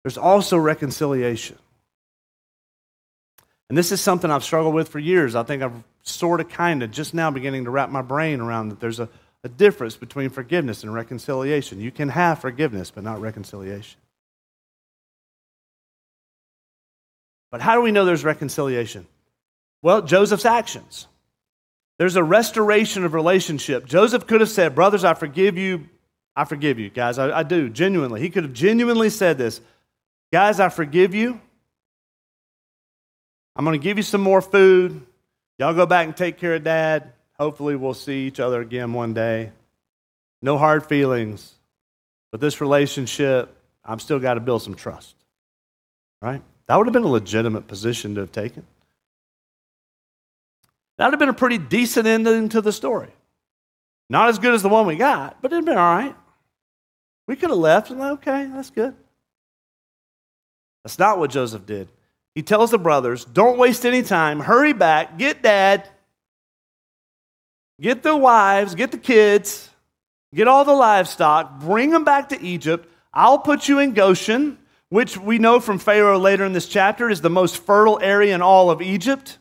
There's 0.02 0.18
also 0.18 0.56
reconciliation. 0.56 1.58
And 3.70 3.78
this 3.78 3.92
is 3.92 4.00
something 4.00 4.33
I've 4.33 4.42
struggled 4.42 4.74
with 4.74 4.88
for 4.88 4.98
years. 4.98 5.37
I 5.37 5.44
think 5.44 5.62
I've 5.62 5.85
sort 6.02 6.40
of, 6.40 6.48
kind 6.48 6.83
of, 6.83 6.90
just 6.90 7.14
now 7.14 7.30
beginning 7.30 7.64
to 7.64 7.70
wrap 7.70 7.88
my 7.88 8.02
brain 8.02 8.40
around 8.40 8.70
that 8.70 8.80
there's 8.80 8.98
a, 8.98 9.09
a 9.44 9.48
difference 9.48 9.96
between 9.96 10.28
forgiveness 10.28 10.83
and 10.83 10.92
reconciliation. 10.92 11.80
You 11.80 11.92
can 11.92 12.09
have 12.09 12.40
forgiveness, 12.40 12.90
but 12.90 13.04
not 13.04 13.20
reconciliation. 13.20 14.00
But 17.52 17.61
how 17.61 17.76
do 17.76 17.80
we 17.80 17.92
know 17.92 18.04
there's 18.04 18.24
reconciliation? 18.24 19.06
Well, 19.83 20.02
Joseph's 20.02 20.44
actions. 20.44 21.06
There's 21.96 22.16
a 22.16 22.24
restoration 22.24 23.04
of 23.04 23.14
relationship. 23.14 23.87
Joseph 23.87 24.26
could 24.26 24.40
have 24.40 24.50
said, 24.50 24.74
Brothers, 24.74 25.04
I 25.04 25.14
forgive 25.14 25.56
you. 25.56 25.88
I 26.35 26.44
forgive 26.44 26.80
you, 26.80 26.90
guys. 26.90 27.18
I, 27.18 27.38
I 27.38 27.42
do, 27.44 27.68
genuinely. 27.68 28.20
He 28.20 28.30
could 28.30 28.42
have 28.42 28.52
genuinely 28.52 29.11
said 29.11 29.38
this 29.38 29.61
Guys, 30.33 30.59
I 30.59 30.70
forgive 30.70 31.14
you. 31.14 31.40
I'm 33.56 33.64
going 33.64 33.78
to 33.78 33.82
give 33.82 33.96
you 33.96 34.02
some 34.02 34.20
more 34.20 34.40
food. 34.40 35.00
Y'all 35.58 35.74
go 35.74 35.86
back 35.86 36.06
and 36.06 36.16
take 36.16 36.38
care 36.38 36.54
of 36.54 36.64
dad. 36.64 37.12
Hopefully, 37.38 37.76
we'll 37.76 37.94
see 37.94 38.26
each 38.26 38.40
other 38.40 38.60
again 38.60 38.92
one 38.92 39.14
day. 39.14 39.52
No 40.42 40.56
hard 40.56 40.86
feelings. 40.86 41.54
But 42.32 42.40
this 42.40 42.60
relationship, 42.60 43.54
I've 43.84 44.00
still 44.00 44.18
got 44.18 44.34
to 44.34 44.40
build 44.40 44.62
some 44.62 44.74
trust. 44.74 45.14
Right? 46.22 46.42
That 46.66 46.76
would 46.76 46.86
have 46.86 46.92
been 46.92 47.02
a 47.02 47.08
legitimate 47.08 47.66
position 47.66 48.14
to 48.14 48.20
have 48.20 48.32
taken. 48.32 48.64
That 50.96 51.06
would 51.06 51.14
have 51.14 51.18
been 51.20 51.30
a 51.30 51.34
pretty 51.34 51.58
decent 51.58 52.06
ending 52.06 52.50
to 52.50 52.60
the 52.60 52.72
story. 52.72 53.08
Not 54.08 54.28
as 54.28 54.38
good 54.38 54.54
as 54.54 54.62
the 54.62 54.68
one 54.68 54.86
we 54.86 54.96
got, 54.96 55.40
but 55.40 55.52
it'd 55.52 55.64
been 55.64 55.78
all 55.78 55.94
right. 55.94 56.14
We 57.26 57.36
could 57.36 57.50
have 57.50 57.58
left 57.58 57.90
and, 57.90 58.00
like, 58.00 58.12
okay, 58.12 58.50
that's 58.52 58.70
good. 58.70 58.94
That's 60.84 60.98
not 60.98 61.18
what 61.18 61.30
Joseph 61.30 61.64
did. 61.64 61.88
He 62.34 62.42
tells 62.42 62.70
the 62.70 62.78
brothers, 62.78 63.24
don't 63.24 63.58
waste 63.58 63.84
any 63.84 64.02
time, 64.02 64.40
hurry 64.40 64.72
back, 64.72 65.18
get 65.18 65.42
dad, 65.42 65.88
get 67.80 68.02
the 68.02 68.16
wives, 68.16 68.74
get 68.74 68.92
the 68.92 68.98
kids, 68.98 69.68
get 70.34 70.46
all 70.46 70.64
the 70.64 70.72
livestock, 70.72 71.60
bring 71.60 71.90
them 71.90 72.04
back 72.04 72.28
to 72.28 72.40
Egypt. 72.40 72.88
I'll 73.12 73.38
put 73.38 73.68
you 73.68 73.80
in 73.80 73.94
Goshen, 73.94 74.58
which 74.90 75.16
we 75.16 75.38
know 75.38 75.58
from 75.58 75.78
Pharaoh 75.78 76.18
later 76.18 76.44
in 76.44 76.52
this 76.52 76.68
chapter 76.68 77.10
is 77.10 77.20
the 77.20 77.30
most 77.30 77.58
fertile 77.58 77.98
area 78.00 78.34
in 78.34 78.42
all 78.42 78.70
of 78.70 78.80
Egypt. 78.80 79.38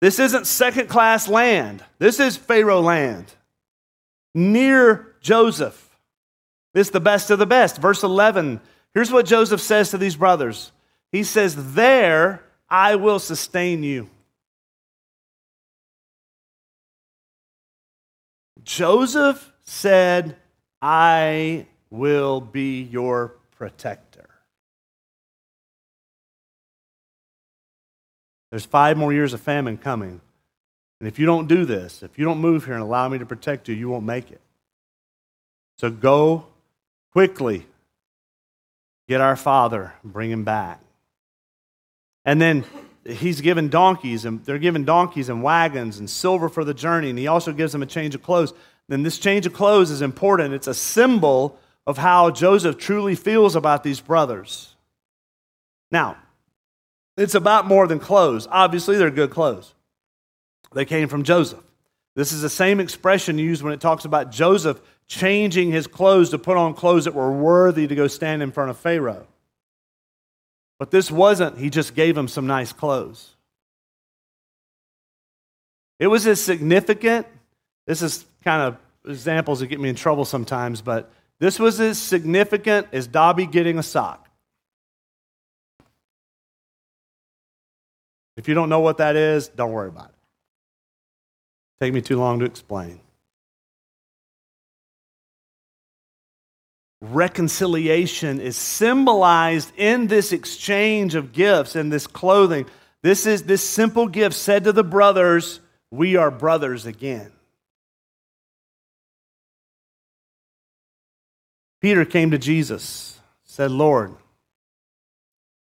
This 0.00 0.18
isn't 0.18 0.46
second 0.46 0.88
class 0.88 1.28
land, 1.28 1.84
this 1.98 2.20
is 2.20 2.36
Pharaoh 2.36 2.80
land 2.80 3.26
near 4.34 5.14
Joseph. 5.20 5.86
This 6.72 6.88
is 6.88 6.92
the 6.92 7.00
best 7.00 7.30
of 7.30 7.38
the 7.38 7.46
best. 7.46 7.78
Verse 7.78 8.02
11. 8.02 8.60
Here's 8.94 9.10
what 9.10 9.26
Joseph 9.26 9.60
says 9.60 9.90
to 9.90 9.98
these 9.98 10.16
brothers 10.16 10.72
he 11.12 11.24
says, 11.24 11.74
There 11.74 12.42
I 12.68 12.96
will 12.96 13.18
sustain 13.18 13.82
you. 13.82 14.08
Joseph 18.62 19.52
said, 19.64 20.36
I 20.80 21.66
will 21.90 22.40
be 22.40 22.82
your 22.82 23.34
protector. 23.56 24.28
There's 28.50 28.64
five 28.64 28.96
more 28.96 29.12
years 29.12 29.32
of 29.32 29.40
famine 29.40 29.76
coming. 29.76 30.20
And 31.00 31.08
if 31.08 31.18
you 31.18 31.26
don't 31.26 31.48
do 31.48 31.64
this, 31.64 32.02
if 32.02 32.18
you 32.18 32.24
don't 32.24 32.40
move 32.40 32.64
here 32.64 32.74
and 32.74 32.82
allow 32.82 33.08
me 33.08 33.18
to 33.18 33.26
protect 33.26 33.68
you, 33.68 33.74
you 33.74 33.88
won't 33.88 34.04
make 34.04 34.30
it. 34.30 34.40
So 35.78 35.90
go 35.90 36.46
quickly, 37.12 37.66
get 39.08 39.20
our 39.20 39.36
father, 39.36 39.94
bring 40.04 40.30
him 40.30 40.44
back. 40.44 40.80
And 42.24 42.40
then 42.40 42.64
he's 43.04 43.40
given 43.40 43.68
donkeys, 43.68 44.24
and 44.24 44.44
they're 44.44 44.58
given 44.58 44.84
donkeys 44.84 45.28
and 45.28 45.42
wagons 45.42 45.98
and 45.98 46.08
silver 46.08 46.48
for 46.48 46.64
the 46.64 46.74
journey, 46.74 47.10
and 47.10 47.18
he 47.18 47.26
also 47.26 47.52
gives 47.52 47.72
them 47.72 47.82
a 47.82 47.86
change 47.86 48.14
of 48.14 48.22
clothes. 48.22 48.52
Then 48.88 49.02
this 49.02 49.18
change 49.18 49.46
of 49.46 49.52
clothes 49.52 49.90
is 49.90 50.02
important. 50.02 50.54
It's 50.54 50.66
a 50.66 50.74
symbol 50.74 51.58
of 51.86 51.98
how 51.98 52.30
Joseph 52.30 52.76
truly 52.76 53.14
feels 53.14 53.56
about 53.56 53.82
these 53.82 54.00
brothers. 54.00 54.74
Now, 55.90 56.16
it's 57.16 57.34
about 57.34 57.66
more 57.66 57.86
than 57.86 57.98
clothes. 57.98 58.46
Obviously, 58.50 58.96
they're 58.96 59.10
good 59.10 59.30
clothes. 59.30 59.74
They 60.72 60.84
came 60.84 61.08
from 61.08 61.24
Joseph. 61.24 61.62
This 62.16 62.32
is 62.32 62.42
the 62.42 62.50
same 62.50 62.80
expression 62.80 63.38
used 63.38 63.62
when 63.62 63.72
it 63.72 63.80
talks 63.80 64.04
about 64.04 64.30
Joseph 64.30 64.80
changing 65.06 65.72
his 65.72 65.86
clothes 65.86 66.30
to 66.30 66.38
put 66.38 66.56
on 66.56 66.74
clothes 66.74 67.04
that 67.04 67.14
were 67.14 67.32
worthy 67.32 67.86
to 67.86 67.94
go 67.94 68.06
stand 68.06 68.42
in 68.42 68.52
front 68.52 68.70
of 68.70 68.78
Pharaoh. 68.78 69.26
But 70.80 70.90
this 70.90 71.10
wasn't, 71.10 71.58
he 71.58 71.68
just 71.68 71.94
gave 71.94 72.16
him 72.16 72.26
some 72.26 72.46
nice 72.46 72.72
clothes. 72.72 73.36
It 75.98 76.06
was 76.06 76.26
as 76.26 76.40
significant, 76.40 77.26
this 77.86 78.00
is 78.00 78.24
kind 78.42 78.62
of 78.62 78.78
examples 79.06 79.60
that 79.60 79.66
get 79.66 79.78
me 79.78 79.90
in 79.90 79.94
trouble 79.94 80.24
sometimes, 80.24 80.80
but 80.80 81.12
this 81.38 81.58
was 81.58 81.78
as 81.80 81.98
significant 81.98 82.86
as 82.92 83.06
Dobby 83.06 83.44
getting 83.44 83.78
a 83.78 83.82
sock. 83.82 84.26
If 88.38 88.48
you 88.48 88.54
don't 88.54 88.70
know 88.70 88.80
what 88.80 88.96
that 88.98 89.16
is, 89.16 89.48
don't 89.48 89.72
worry 89.72 89.88
about 89.88 90.08
it. 90.08 90.14
Take 91.84 91.92
me 91.92 92.00
too 92.00 92.18
long 92.18 92.38
to 92.38 92.46
explain. 92.46 93.00
Reconciliation 97.00 98.40
is 98.40 98.56
symbolized 98.56 99.72
in 99.76 100.06
this 100.06 100.32
exchange 100.32 101.14
of 101.14 101.32
gifts 101.32 101.76
and 101.76 101.92
this 101.92 102.06
clothing. 102.06 102.66
This 103.02 103.26
is 103.26 103.44
this 103.44 103.62
simple 103.62 104.06
gift 104.06 104.36
said 104.36 104.64
to 104.64 104.72
the 104.72 104.84
brothers, 104.84 105.60
We 105.90 106.16
are 106.16 106.30
brothers 106.30 106.86
again. 106.86 107.32
Peter 111.80 112.04
came 112.04 112.32
to 112.32 112.38
Jesus, 112.38 113.18
said, 113.44 113.70
Lord, 113.70 114.14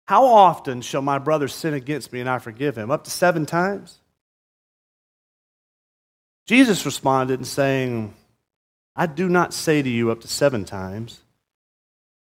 How 0.06 0.24
often 0.24 0.80
shall 0.80 1.02
my 1.02 1.18
brother 1.18 1.48
sin 1.48 1.74
against 1.74 2.12
me 2.12 2.20
and 2.20 2.30
I 2.30 2.38
forgive 2.38 2.78
him? 2.78 2.90
Up 2.90 3.04
to 3.04 3.10
seven 3.10 3.44
times? 3.44 3.98
Jesus 6.46 6.86
responded 6.86 7.40
and 7.40 7.46
saying, 7.46 8.14
I 8.98 9.06
do 9.06 9.28
not 9.28 9.54
say 9.54 9.80
to 9.80 9.88
you 9.88 10.10
up 10.10 10.22
to 10.22 10.28
seven 10.28 10.64
times, 10.64 11.20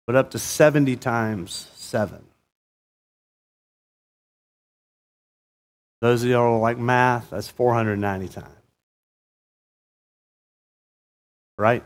but 0.05 0.17
up 0.17 0.31
to 0.31 0.39
70 0.39 0.97
times 0.97 1.69
seven. 1.75 2.25
Those 6.01 6.23
of 6.23 6.29
you 6.29 6.35
who 6.35 6.59
like 6.59 6.77
math, 6.77 7.29
that's 7.29 7.47
490 7.47 8.27
times. 8.27 8.49
Right? 11.57 11.83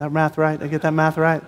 That 0.00 0.12
math 0.12 0.36
right? 0.36 0.62
I 0.62 0.66
get 0.68 0.82
that 0.82 0.92
math 0.92 1.16
right? 1.16 1.42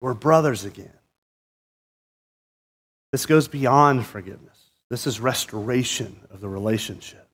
We're 0.00 0.14
brothers 0.14 0.64
again. 0.64 0.92
This 3.10 3.26
goes 3.26 3.48
beyond 3.48 4.06
forgiveness. 4.06 4.55
This 4.90 5.06
is 5.06 5.20
restoration 5.20 6.20
of 6.30 6.40
the 6.40 6.48
relationship. 6.48 7.26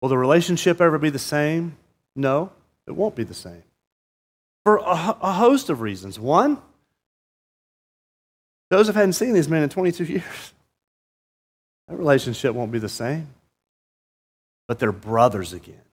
Will 0.00 0.10
the 0.10 0.18
relationship 0.18 0.80
ever 0.80 0.98
be 0.98 1.10
the 1.10 1.18
same? 1.18 1.76
No, 2.14 2.52
it 2.86 2.92
won't 2.92 3.16
be 3.16 3.24
the 3.24 3.34
same. 3.34 3.62
For 4.64 4.76
a, 4.76 5.16
a 5.20 5.32
host 5.32 5.70
of 5.70 5.80
reasons. 5.80 6.18
One, 6.18 6.58
Joseph 8.70 8.96
hadn't 8.96 9.14
seen 9.14 9.32
these 9.32 9.48
men 9.48 9.62
in 9.62 9.68
22 9.68 10.04
years. 10.12 10.52
That 11.88 11.96
relationship 11.96 12.54
won't 12.54 12.72
be 12.72 12.78
the 12.78 12.88
same. 12.88 13.28
But 14.68 14.78
they're 14.78 14.92
brothers 14.92 15.52
again. 15.52 15.85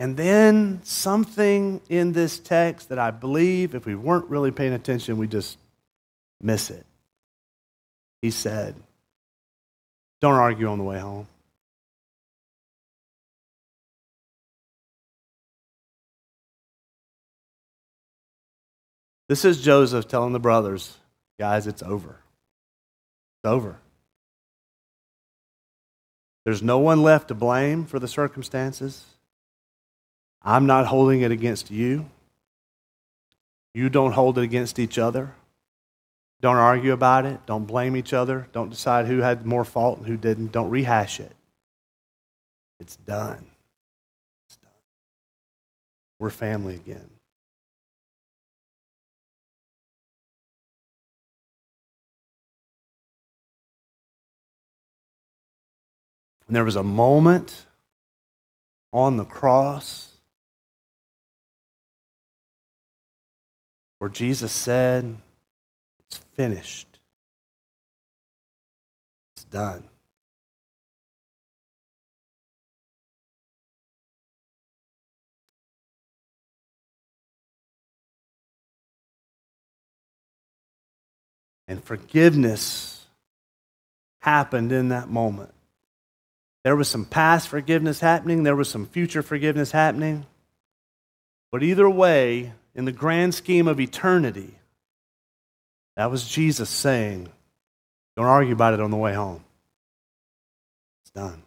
And 0.00 0.16
then 0.16 0.80
something 0.82 1.82
in 1.90 2.12
this 2.12 2.38
text 2.38 2.88
that 2.88 2.98
I 2.98 3.10
believe, 3.10 3.74
if 3.74 3.84
we 3.84 3.94
weren't 3.94 4.30
really 4.30 4.50
paying 4.50 4.72
attention, 4.72 5.18
we 5.18 5.28
just 5.28 5.58
miss 6.40 6.70
it. 6.70 6.86
He 8.22 8.30
said, 8.30 8.74
Don't 10.22 10.36
argue 10.36 10.68
on 10.68 10.78
the 10.78 10.84
way 10.84 10.98
home. 10.98 11.26
This 19.28 19.44
is 19.44 19.60
Joseph 19.60 20.08
telling 20.08 20.32
the 20.32 20.40
brothers, 20.40 20.96
guys, 21.38 21.66
it's 21.66 21.82
over. 21.82 22.16
It's 23.36 23.50
over. 23.52 23.76
There's 26.46 26.62
no 26.62 26.78
one 26.78 27.02
left 27.02 27.28
to 27.28 27.34
blame 27.34 27.84
for 27.84 27.98
the 27.98 28.08
circumstances. 28.08 29.04
I'm 30.42 30.66
not 30.66 30.86
holding 30.86 31.20
it 31.20 31.30
against 31.30 31.70
you. 31.70 32.06
You 33.74 33.88
don't 33.88 34.12
hold 34.12 34.38
it 34.38 34.42
against 34.42 34.78
each 34.78 34.98
other. 34.98 35.34
Don't 36.40 36.56
argue 36.56 36.92
about 36.92 37.26
it. 37.26 37.44
Don't 37.46 37.66
blame 37.66 37.96
each 37.96 38.12
other. 38.12 38.48
Don't 38.52 38.70
decide 38.70 39.06
who 39.06 39.18
had 39.18 39.44
more 39.44 39.64
fault 39.64 39.98
and 39.98 40.06
who 40.06 40.16
didn't. 40.16 40.52
Don't 40.52 40.70
rehash 40.70 41.20
it. 41.20 41.32
It's 42.80 42.96
done. 42.96 43.44
It's 44.46 44.56
done. 44.56 44.70
We're 46.18 46.30
family 46.30 46.76
again. 46.76 47.10
And 56.46 56.56
there 56.56 56.64
was 56.64 56.74
a 56.74 56.82
moment 56.82 57.66
on 58.92 59.18
the 59.18 59.24
cross 59.24 60.09
where 64.00 64.08
Jesus 64.10 64.50
said, 64.50 65.14
It's 66.06 66.16
finished. 66.34 66.88
It's 69.36 69.44
done. 69.44 69.84
And 81.68 81.84
forgiveness 81.84 83.04
happened 84.22 84.72
in 84.72 84.88
that 84.88 85.08
moment. 85.08 85.52
There 86.64 86.74
was 86.74 86.88
some 86.88 87.04
past 87.04 87.48
forgiveness 87.48 88.00
happening, 88.00 88.42
there 88.42 88.56
was 88.56 88.70
some 88.70 88.86
future 88.86 89.22
forgiveness 89.22 89.70
happening. 89.70 90.24
But 91.52 91.62
either 91.62 91.88
way, 91.88 92.52
in 92.74 92.84
the 92.84 92.92
grand 92.92 93.34
scheme 93.34 93.68
of 93.68 93.80
eternity, 93.80 94.54
that 95.96 96.10
was 96.10 96.28
Jesus 96.28 96.68
saying, 96.68 97.28
Don't 98.16 98.26
argue 98.26 98.52
about 98.52 98.74
it 98.74 98.80
on 98.80 98.90
the 98.90 98.96
way 98.96 99.14
home. 99.14 99.44
It's 101.02 101.10
done. 101.10 101.42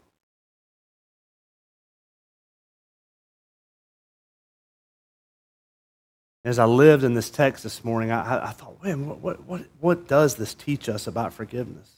As 6.46 6.60
I 6.60 6.66
lived 6.66 7.06
in 7.06 7.14
this 7.14 7.30
text 7.30 7.64
this 7.64 7.86
morning, 7.86 8.12
I, 8.12 8.48
I 8.48 8.52
thought, 8.52 8.84
man, 8.84 9.22
what, 9.22 9.46
what, 9.46 9.62
what 9.80 10.08
does 10.10 10.36
this 10.36 10.54
teach 10.54 10.90
us 10.90 11.08
about 11.08 11.34
forgiveness? 11.34 11.90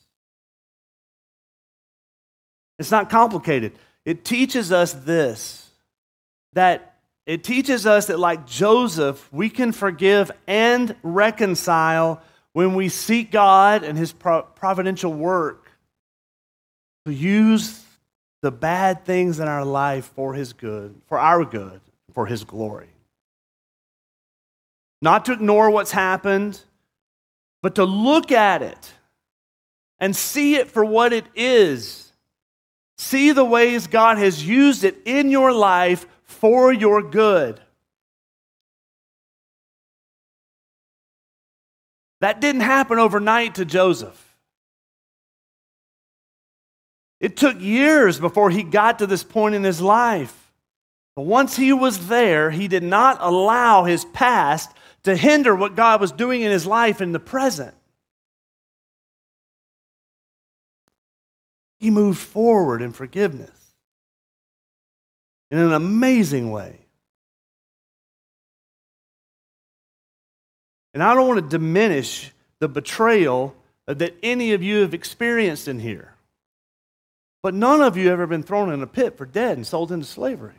It's 2.78 2.92
not 2.92 3.10
complicated. 3.10 3.72
It 4.04 4.24
teaches 4.24 4.72
us 4.72 4.94
this 4.94 5.68
that 6.54 6.95
it 7.26 7.44
teaches 7.44 7.86
us 7.86 8.08
that, 8.08 8.20
like 8.20 8.46
Joseph, 8.46 9.28
we 9.34 9.50
can 9.50 9.72
forgive 9.72 10.32
and 10.46 10.96
reconcile 11.02 12.22
when 12.54 12.76
we 12.76 12.90
seek 12.90 13.32
God 13.32 13.84
and 13.84 13.98
His 13.98 14.14
providential 14.14 15.12
work 15.12 15.72
to 17.06 17.14
use 17.14 17.84
the 18.42 18.52
bad 18.52 19.06
things 19.06 19.40
in 19.40 19.48
our 19.48 19.66
life 19.66 20.12
for 20.16 20.34
His 20.34 20.54
good, 20.54 21.02
for 21.08 21.20
our 21.20 21.44
good, 21.44 21.82
for 22.14 22.28
His 22.28 22.44
glory. 22.44 22.90
Not 25.02 25.26
to 25.26 25.34
ignore 25.34 25.70
what's 25.72 25.92
happened, 25.92 26.62
but 27.62 27.76
to 27.76 27.86
look 27.86 28.32
at 28.32 28.62
it 28.62 28.94
and 30.00 30.16
see 30.16 30.56
it 30.56 30.70
for 30.70 30.86
what 30.86 31.12
it 31.12 31.26
is. 31.36 32.12
See 32.98 33.32
the 33.32 33.44
ways 33.44 33.88
God 33.88 34.18
has 34.18 34.48
used 34.48 34.84
it 34.84 34.98
in 35.06 35.30
your 35.30 35.52
life 35.52 36.06
for 36.36 36.72
your 36.74 37.02
good. 37.02 37.60
That 42.22 42.42
didn't 42.42 42.62
happen 42.62 43.00
overnight 43.00 43.56
to 43.56 43.66
Joseph. 43.66 44.22
It 47.20 47.38
took 47.38 47.60
years 47.60 48.20
before 48.20 48.50
he 48.50 48.64
got 48.64 49.00
to 49.00 49.08
this 49.08 49.24
point 49.24 49.56
in 49.56 49.64
his 49.64 49.82
life. 49.82 50.52
But 51.16 51.24
once 51.24 51.56
he 51.56 51.72
was 51.72 52.08
there, 52.08 52.52
he 52.52 52.68
did 52.68 52.84
not 52.84 53.18
allow 53.20 53.86
his 53.86 54.06
past 54.06 54.72
to 55.04 55.16
hinder 55.16 55.56
what 55.56 55.76
God 55.76 56.02
was 56.02 56.12
doing 56.12 56.42
in 56.42 56.52
his 56.52 56.66
life 56.66 57.02
in 57.02 57.14
the 57.14 57.20
present. 57.20 57.74
He 61.80 61.90
moved 61.90 62.20
forward 62.20 62.82
in 62.82 62.92
forgiveness 62.92 63.65
in 65.52 65.58
an 65.58 65.74
amazing 65.74 66.52
way. 66.52 66.80
And 70.94 71.04
I 71.04 71.14
don't 71.14 71.28
want 71.28 71.44
to 71.44 71.50
diminish 71.50 72.32
the 72.60 72.70
betrayal 72.70 73.56
that 73.86 74.16
any 74.24 74.54
of 74.54 74.64
you 74.64 74.82
have 74.82 74.94
experienced 74.94 75.68
in 75.68 75.80
here. 75.80 76.14
But 77.44 77.54
none 77.54 77.82
of 77.82 77.98
you 77.98 78.06
have 78.06 78.14
ever 78.14 78.28
been 78.28 78.44
thrown 78.44 78.72
in 78.72 78.82
a 78.82 78.88
pit 78.88 79.18
for 79.18 79.26
dead 79.26 79.58
and 79.58 79.68
sold 79.68 79.92
into 79.92 80.06
slavery. 80.06 80.56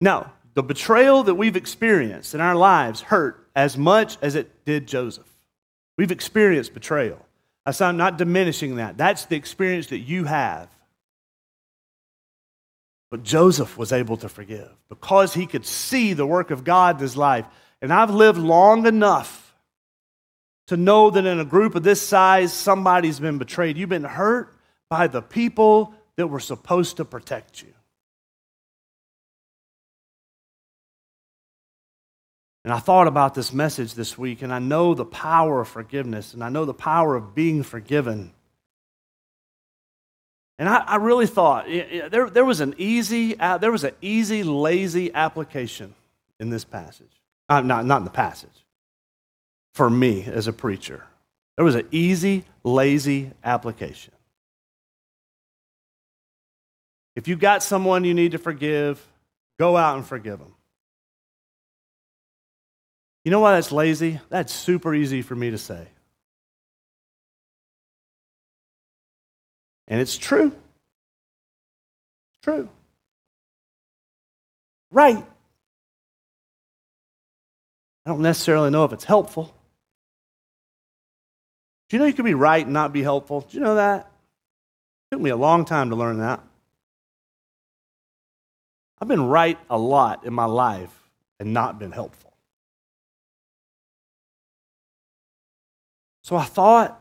Now, 0.00 0.32
the 0.54 0.62
betrayal 0.62 1.22
that 1.24 1.34
we've 1.34 1.56
experienced 1.56 2.34
in 2.34 2.40
our 2.40 2.56
lives 2.56 3.02
hurt 3.02 3.46
as 3.54 3.76
much 3.78 4.18
as 4.22 4.34
it 4.34 4.64
did 4.64 4.88
Joseph. 4.88 5.28
We've 5.96 6.10
experienced 6.10 6.74
betrayal. 6.74 7.24
I'm 7.64 7.96
not 7.96 8.16
diminishing 8.16 8.76
that. 8.76 8.96
That's 8.96 9.26
the 9.26 9.36
experience 9.36 9.88
that 9.88 9.98
you 9.98 10.24
have. 10.24 10.68
But 13.10 13.22
Joseph 13.22 13.78
was 13.78 13.92
able 13.92 14.18
to 14.18 14.28
forgive 14.28 14.70
because 14.88 15.34
he 15.34 15.46
could 15.46 15.64
see 15.64 16.12
the 16.12 16.26
work 16.26 16.50
of 16.50 16.64
God 16.64 16.96
in 16.96 17.02
his 17.02 17.16
life. 17.16 17.46
And 17.80 17.92
I've 17.92 18.10
lived 18.10 18.38
long 18.38 18.86
enough 18.86 19.54
to 20.66 20.76
know 20.76 21.08
that 21.10 21.24
in 21.24 21.40
a 21.40 21.44
group 21.44 21.74
of 21.74 21.82
this 21.82 22.02
size, 22.02 22.52
somebody's 22.52 23.18
been 23.18 23.38
betrayed. 23.38 23.78
You've 23.78 23.88
been 23.88 24.04
hurt 24.04 24.54
by 24.90 25.06
the 25.06 25.22
people 25.22 25.94
that 26.16 26.26
were 26.26 26.40
supposed 26.40 26.98
to 26.98 27.04
protect 27.04 27.62
you. 27.62 27.72
And 32.64 32.74
I 32.74 32.80
thought 32.80 33.06
about 33.06 33.34
this 33.34 33.52
message 33.52 33.94
this 33.94 34.18
week, 34.18 34.42
and 34.42 34.52
I 34.52 34.58
know 34.58 34.92
the 34.92 35.06
power 35.06 35.62
of 35.62 35.68
forgiveness, 35.68 36.34
and 36.34 36.44
I 36.44 36.50
know 36.50 36.66
the 36.66 36.74
power 36.74 37.16
of 37.16 37.34
being 37.34 37.62
forgiven. 37.62 38.34
And 40.58 40.68
I, 40.68 40.78
I 40.78 40.96
really 40.96 41.26
thought 41.26 41.66
there, 41.66 42.28
there 42.30 42.44
was 42.44 42.60
an 42.60 42.74
easy, 42.78 43.34
there 43.34 43.70
was 43.70 43.84
an 43.84 43.94
easy, 44.00 44.42
lazy 44.42 45.14
application 45.14 45.94
in 46.40 46.50
this 46.50 46.64
passage. 46.64 47.06
Uh, 47.48 47.60
not, 47.60 47.86
not 47.86 47.98
in 47.98 48.04
the 48.04 48.10
passage. 48.10 48.50
For 49.74 49.88
me 49.88 50.24
as 50.24 50.48
a 50.48 50.52
preacher, 50.52 51.04
there 51.56 51.64
was 51.64 51.76
an 51.76 51.86
easy, 51.92 52.44
lazy 52.64 53.30
application. 53.44 54.12
If 57.14 57.28
you've 57.28 57.40
got 57.40 57.62
someone 57.62 58.04
you 58.04 58.14
need 58.14 58.32
to 58.32 58.38
forgive, 58.38 59.04
go 59.58 59.76
out 59.76 59.96
and 59.96 60.06
forgive 60.06 60.38
them. 60.38 60.54
You 63.24 63.30
know 63.30 63.40
why 63.40 63.54
that's 63.54 63.72
lazy? 63.72 64.20
That's 64.28 64.52
super 64.52 64.94
easy 64.94 65.22
for 65.22 65.34
me 65.34 65.50
to 65.50 65.58
say. 65.58 65.88
And 69.88 70.00
it's 70.00 70.16
true. 70.16 70.52
True. 72.42 72.68
Right. 74.90 75.24
I 78.06 78.10
don't 78.10 78.20
necessarily 78.20 78.70
know 78.70 78.84
if 78.84 78.92
it's 78.92 79.04
helpful. 79.04 79.54
Do 81.88 81.96
you 81.96 82.00
know 82.00 82.06
you 82.06 82.12
can 82.12 82.24
be 82.24 82.34
right 82.34 82.64
and 82.64 82.74
not 82.74 82.92
be 82.92 83.02
helpful? 83.02 83.40
Do 83.40 83.56
you 83.56 83.62
know 83.62 83.76
that? 83.76 84.00
It 85.10 85.14
took 85.14 85.22
me 85.22 85.30
a 85.30 85.36
long 85.36 85.64
time 85.64 85.90
to 85.90 85.96
learn 85.96 86.18
that. 86.18 86.42
I've 89.00 89.08
been 89.08 89.26
right 89.26 89.58
a 89.70 89.78
lot 89.78 90.24
in 90.26 90.34
my 90.34 90.44
life 90.44 90.92
and 91.40 91.54
not 91.54 91.78
been 91.78 91.92
helpful. 91.92 92.32
So 96.22 96.36
I 96.36 96.44
thought, 96.44 97.00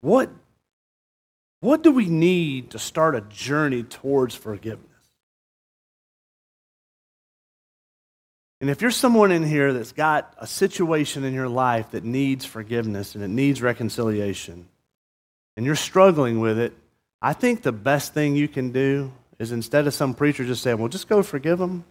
what, 0.00 0.30
what 1.60 1.82
do 1.82 1.90
we 1.90 2.06
need 2.06 2.70
to 2.70 2.78
start 2.78 3.16
a 3.16 3.20
journey 3.22 3.82
towards 3.82 4.34
forgiveness? 4.34 4.84
And 8.60 8.70
if 8.70 8.82
you're 8.82 8.90
someone 8.90 9.30
in 9.30 9.44
here 9.44 9.72
that's 9.72 9.92
got 9.92 10.34
a 10.38 10.46
situation 10.46 11.24
in 11.24 11.32
your 11.32 11.48
life 11.48 11.92
that 11.92 12.04
needs 12.04 12.44
forgiveness 12.44 13.14
and 13.14 13.22
it 13.22 13.28
needs 13.28 13.62
reconciliation, 13.62 14.66
and 15.56 15.64
you're 15.64 15.76
struggling 15.76 16.40
with 16.40 16.58
it, 16.58 16.72
I 17.22 17.32
think 17.32 17.62
the 17.62 17.72
best 17.72 18.14
thing 18.14 18.36
you 18.36 18.48
can 18.48 18.70
do 18.70 19.12
is 19.38 19.52
instead 19.52 19.86
of 19.86 19.94
some 19.94 20.14
preacher 20.14 20.44
just 20.44 20.62
saying, 20.62 20.78
well, 20.78 20.88
just 20.88 21.08
go 21.08 21.22
forgive 21.22 21.58
them, 21.58 21.84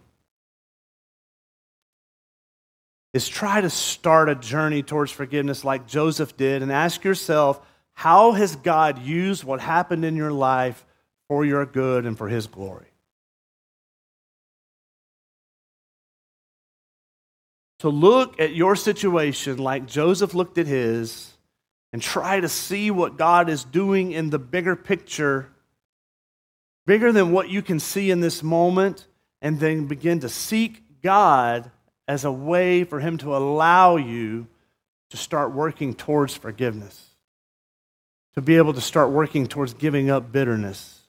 is 3.14 3.28
try 3.28 3.60
to 3.60 3.70
start 3.70 4.28
a 4.28 4.34
journey 4.34 4.82
towards 4.82 5.10
forgiveness 5.10 5.64
like 5.64 5.86
Joseph 5.86 6.36
did 6.36 6.62
and 6.62 6.70
ask 6.70 7.04
yourself, 7.04 7.60
how 7.98 8.32
has 8.32 8.54
God 8.54 9.02
used 9.02 9.42
what 9.42 9.60
happened 9.60 10.04
in 10.04 10.14
your 10.14 10.30
life 10.30 10.84
for 11.26 11.44
your 11.44 11.66
good 11.66 12.06
and 12.06 12.16
for 12.16 12.28
his 12.28 12.46
glory? 12.46 12.86
To 17.80 17.88
look 17.88 18.40
at 18.40 18.54
your 18.54 18.76
situation 18.76 19.58
like 19.58 19.86
Joseph 19.86 20.34
looked 20.34 20.58
at 20.58 20.66
his 20.66 21.32
and 21.92 22.00
try 22.00 22.38
to 22.38 22.48
see 22.48 22.90
what 22.90 23.16
God 23.16 23.48
is 23.48 23.64
doing 23.64 24.12
in 24.12 24.30
the 24.30 24.38
bigger 24.38 24.76
picture 24.76 25.48
bigger 26.88 27.12
than 27.12 27.32
what 27.32 27.50
you 27.50 27.60
can 27.60 27.78
see 27.78 28.10
in 28.10 28.20
this 28.20 28.42
moment, 28.42 29.06
and 29.42 29.60
then 29.60 29.86
begin 29.86 30.20
to 30.20 30.28
seek 30.28 30.82
God 31.02 31.70
as 32.08 32.24
a 32.24 32.32
way 32.32 32.82
for 32.82 32.98
Him 32.98 33.18
to 33.18 33.36
allow 33.36 33.96
you 33.96 34.46
to 35.10 35.18
start 35.18 35.52
working 35.52 35.92
towards 35.92 36.34
forgiveness, 36.34 37.07
to 38.34 38.42
be 38.42 38.56
able 38.56 38.74
to 38.74 38.80
start 38.80 39.10
working 39.10 39.46
towards 39.46 39.74
giving 39.74 40.10
up 40.10 40.30
bitterness, 40.30 41.00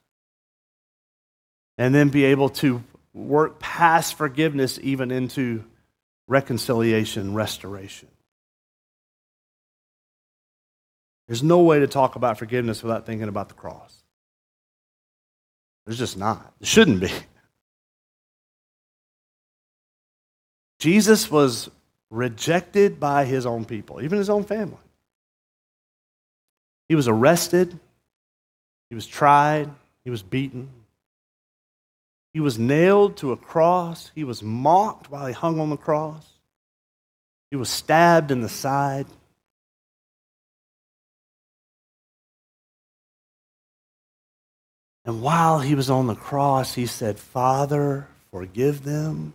and 1.78 1.94
then 1.94 2.10
be 2.10 2.26
able 2.26 2.50
to 2.50 2.84
work 3.14 3.60
past 3.60 4.16
forgiveness 4.16 4.80
even 4.82 5.12
into 5.12 5.64
reconciliation, 6.28 7.34
restoration. 7.34 8.08
There's 11.28 11.44
no 11.44 11.60
way 11.60 11.80
to 11.80 11.88
talk 11.88 12.16
about 12.16 12.40
forgiveness 12.40 12.82
without 12.82 13.06
thinking 13.06 13.28
about 13.28 13.50
the 13.50 13.56
cross. 13.56 13.96
There's 15.86 16.00
just 16.00 16.18
not. 16.18 16.54
There 16.60 16.68
shouldn't 16.68 17.02
be. 17.02 17.12
Jesus 20.80 21.30
was 21.30 21.70
rejected 22.10 23.00
by 23.00 23.26
his 23.26 23.46
own 23.46 23.66
people, 23.66 24.02
even 24.02 24.18
his 24.18 24.30
own 24.30 24.44
family. 24.44 24.78
He 26.90 26.96
was 26.96 27.08
arrested, 27.08 27.80
he 28.90 28.96
was 28.96 29.06
tried, 29.06 29.70
he 30.04 30.10
was 30.10 30.24
beaten. 30.24 30.70
He 32.34 32.40
was 32.40 32.60
nailed 32.60 33.18
to 33.18 33.32
a 33.32 33.38
cross, 33.38 34.12
he 34.16 34.24
was 34.24 34.42
mocked 34.42 35.10
while 35.10 35.28
he 35.28 35.34
hung 35.34 35.60
on 35.60 35.70
the 35.70 35.78
cross, 35.78 36.28
he 37.52 37.56
was 37.56 37.70
stabbed 37.70 38.32
in 38.32 38.42
the 38.42 38.50
side. 38.50 39.06
And 45.06 45.22
while 45.22 45.60
he 45.60 45.76
was 45.76 45.90
on 45.90 46.08
the 46.08 46.16
cross, 46.16 46.76
he 46.76 46.86
said, 46.86 47.18
Father, 47.18 48.08
forgive 48.32 48.84
them. 48.84 49.34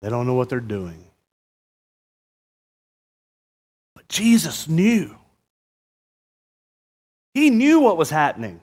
They 0.00 0.08
don't 0.08 0.26
know 0.26 0.34
what 0.34 0.48
they're 0.48 0.60
doing. 0.60 1.05
Jesus 4.08 4.68
knew. 4.68 5.16
He 7.34 7.50
knew 7.50 7.80
what 7.80 7.96
was 7.96 8.10
happening. 8.10 8.60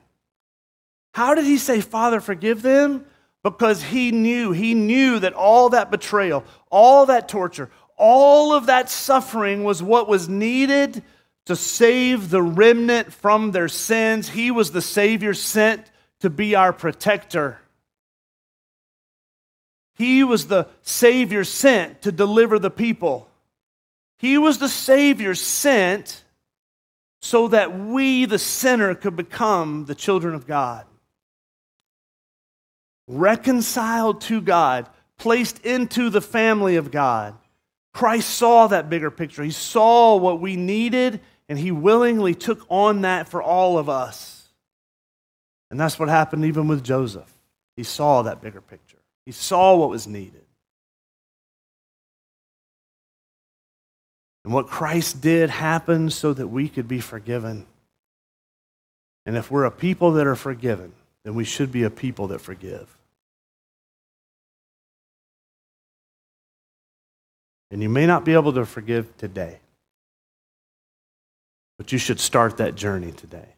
How 1.12 1.34
did 1.34 1.44
he 1.44 1.58
say, 1.58 1.80
Father, 1.80 2.20
forgive 2.20 2.62
them? 2.62 3.06
Because 3.42 3.82
he 3.82 4.10
knew, 4.10 4.52
he 4.52 4.74
knew 4.74 5.18
that 5.20 5.34
all 5.34 5.70
that 5.70 5.90
betrayal, 5.90 6.44
all 6.70 7.06
that 7.06 7.28
torture, 7.28 7.70
all 7.96 8.52
of 8.52 8.66
that 8.66 8.90
suffering 8.90 9.62
was 9.64 9.82
what 9.82 10.08
was 10.08 10.28
needed 10.28 11.02
to 11.46 11.54
save 11.54 12.30
the 12.30 12.42
remnant 12.42 13.12
from 13.12 13.52
their 13.52 13.68
sins. 13.68 14.30
He 14.30 14.50
was 14.50 14.72
the 14.72 14.82
Savior 14.82 15.34
sent 15.34 15.90
to 16.20 16.30
be 16.30 16.54
our 16.54 16.72
protector. 16.72 17.58
He 19.96 20.24
was 20.24 20.46
the 20.48 20.66
Savior 20.82 21.44
sent 21.44 22.02
to 22.02 22.10
deliver 22.10 22.58
the 22.58 22.70
people. 22.70 23.28
He 24.24 24.38
was 24.38 24.56
the 24.56 24.70
Savior 24.70 25.34
sent 25.34 26.24
so 27.20 27.48
that 27.48 27.78
we, 27.78 28.24
the 28.24 28.38
sinner, 28.38 28.94
could 28.94 29.16
become 29.16 29.84
the 29.84 29.94
children 29.94 30.34
of 30.34 30.46
God. 30.46 30.86
Reconciled 33.06 34.22
to 34.22 34.40
God, 34.40 34.88
placed 35.18 35.58
into 35.66 36.08
the 36.08 36.22
family 36.22 36.76
of 36.76 36.90
God. 36.90 37.36
Christ 37.92 38.30
saw 38.30 38.66
that 38.68 38.88
bigger 38.88 39.10
picture. 39.10 39.42
He 39.42 39.50
saw 39.50 40.16
what 40.16 40.40
we 40.40 40.56
needed 40.56 41.20
and 41.50 41.58
he 41.58 41.70
willingly 41.70 42.34
took 42.34 42.64
on 42.70 43.02
that 43.02 43.28
for 43.28 43.42
all 43.42 43.76
of 43.76 43.90
us. 43.90 44.48
And 45.70 45.78
that's 45.78 45.98
what 45.98 46.08
happened 46.08 46.46
even 46.46 46.66
with 46.66 46.82
Joseph. 46.82 47.30
He 47.76 47.82
saw 47.82 48.22
that 48.22 48.40
bigger 48.40 48.62
picture, 48.62 49.02
he 49.26 49.32
saw 49.32 49.76
what 49.76 49.90
was 49.90 50.06
needed. 50.06 50.43
And 54.44 54.52
what 54.52 54.66
Christ 54.66 55.20
did 55.20 55.50
happened 55.50 56.12
so 56.12 56.32
that 56.34 56.48
we 56.48 56.68
could 56.68 56.86
be 56.86 57.00
forgiven. 57.00 57.66
And 59.26 59.36
if 59.36 59.50
we're 59.50 59.64
a 59.64 59.70
people 59.70 60.12
that 60.12 60.26
are 60.26 60.36
forgiven, 60.36 60.92
then 61.24 61.34
we 61.34 61.44
should 61.44 61.72
be 61.72 61.82
a 61.82 61.90
people 61.90 62.28
that 62.28 62.40
forgive. 62.40 62.94
And 67.70 67.82
you 67.82 67.88
may 67.88 68.06
not 68.06 68.24
be 68.24 68.34
able 68.34 68.52
to 68.52 68.66
forgive 68.66 69.16
today. 69.16 69.58
But 71.78 71.90
you 71.90 71.98
should 71.98 72.20
start 72.20 72.58
that 72.58 72.76
journey 72.76 73.12
today. 73.12 73.48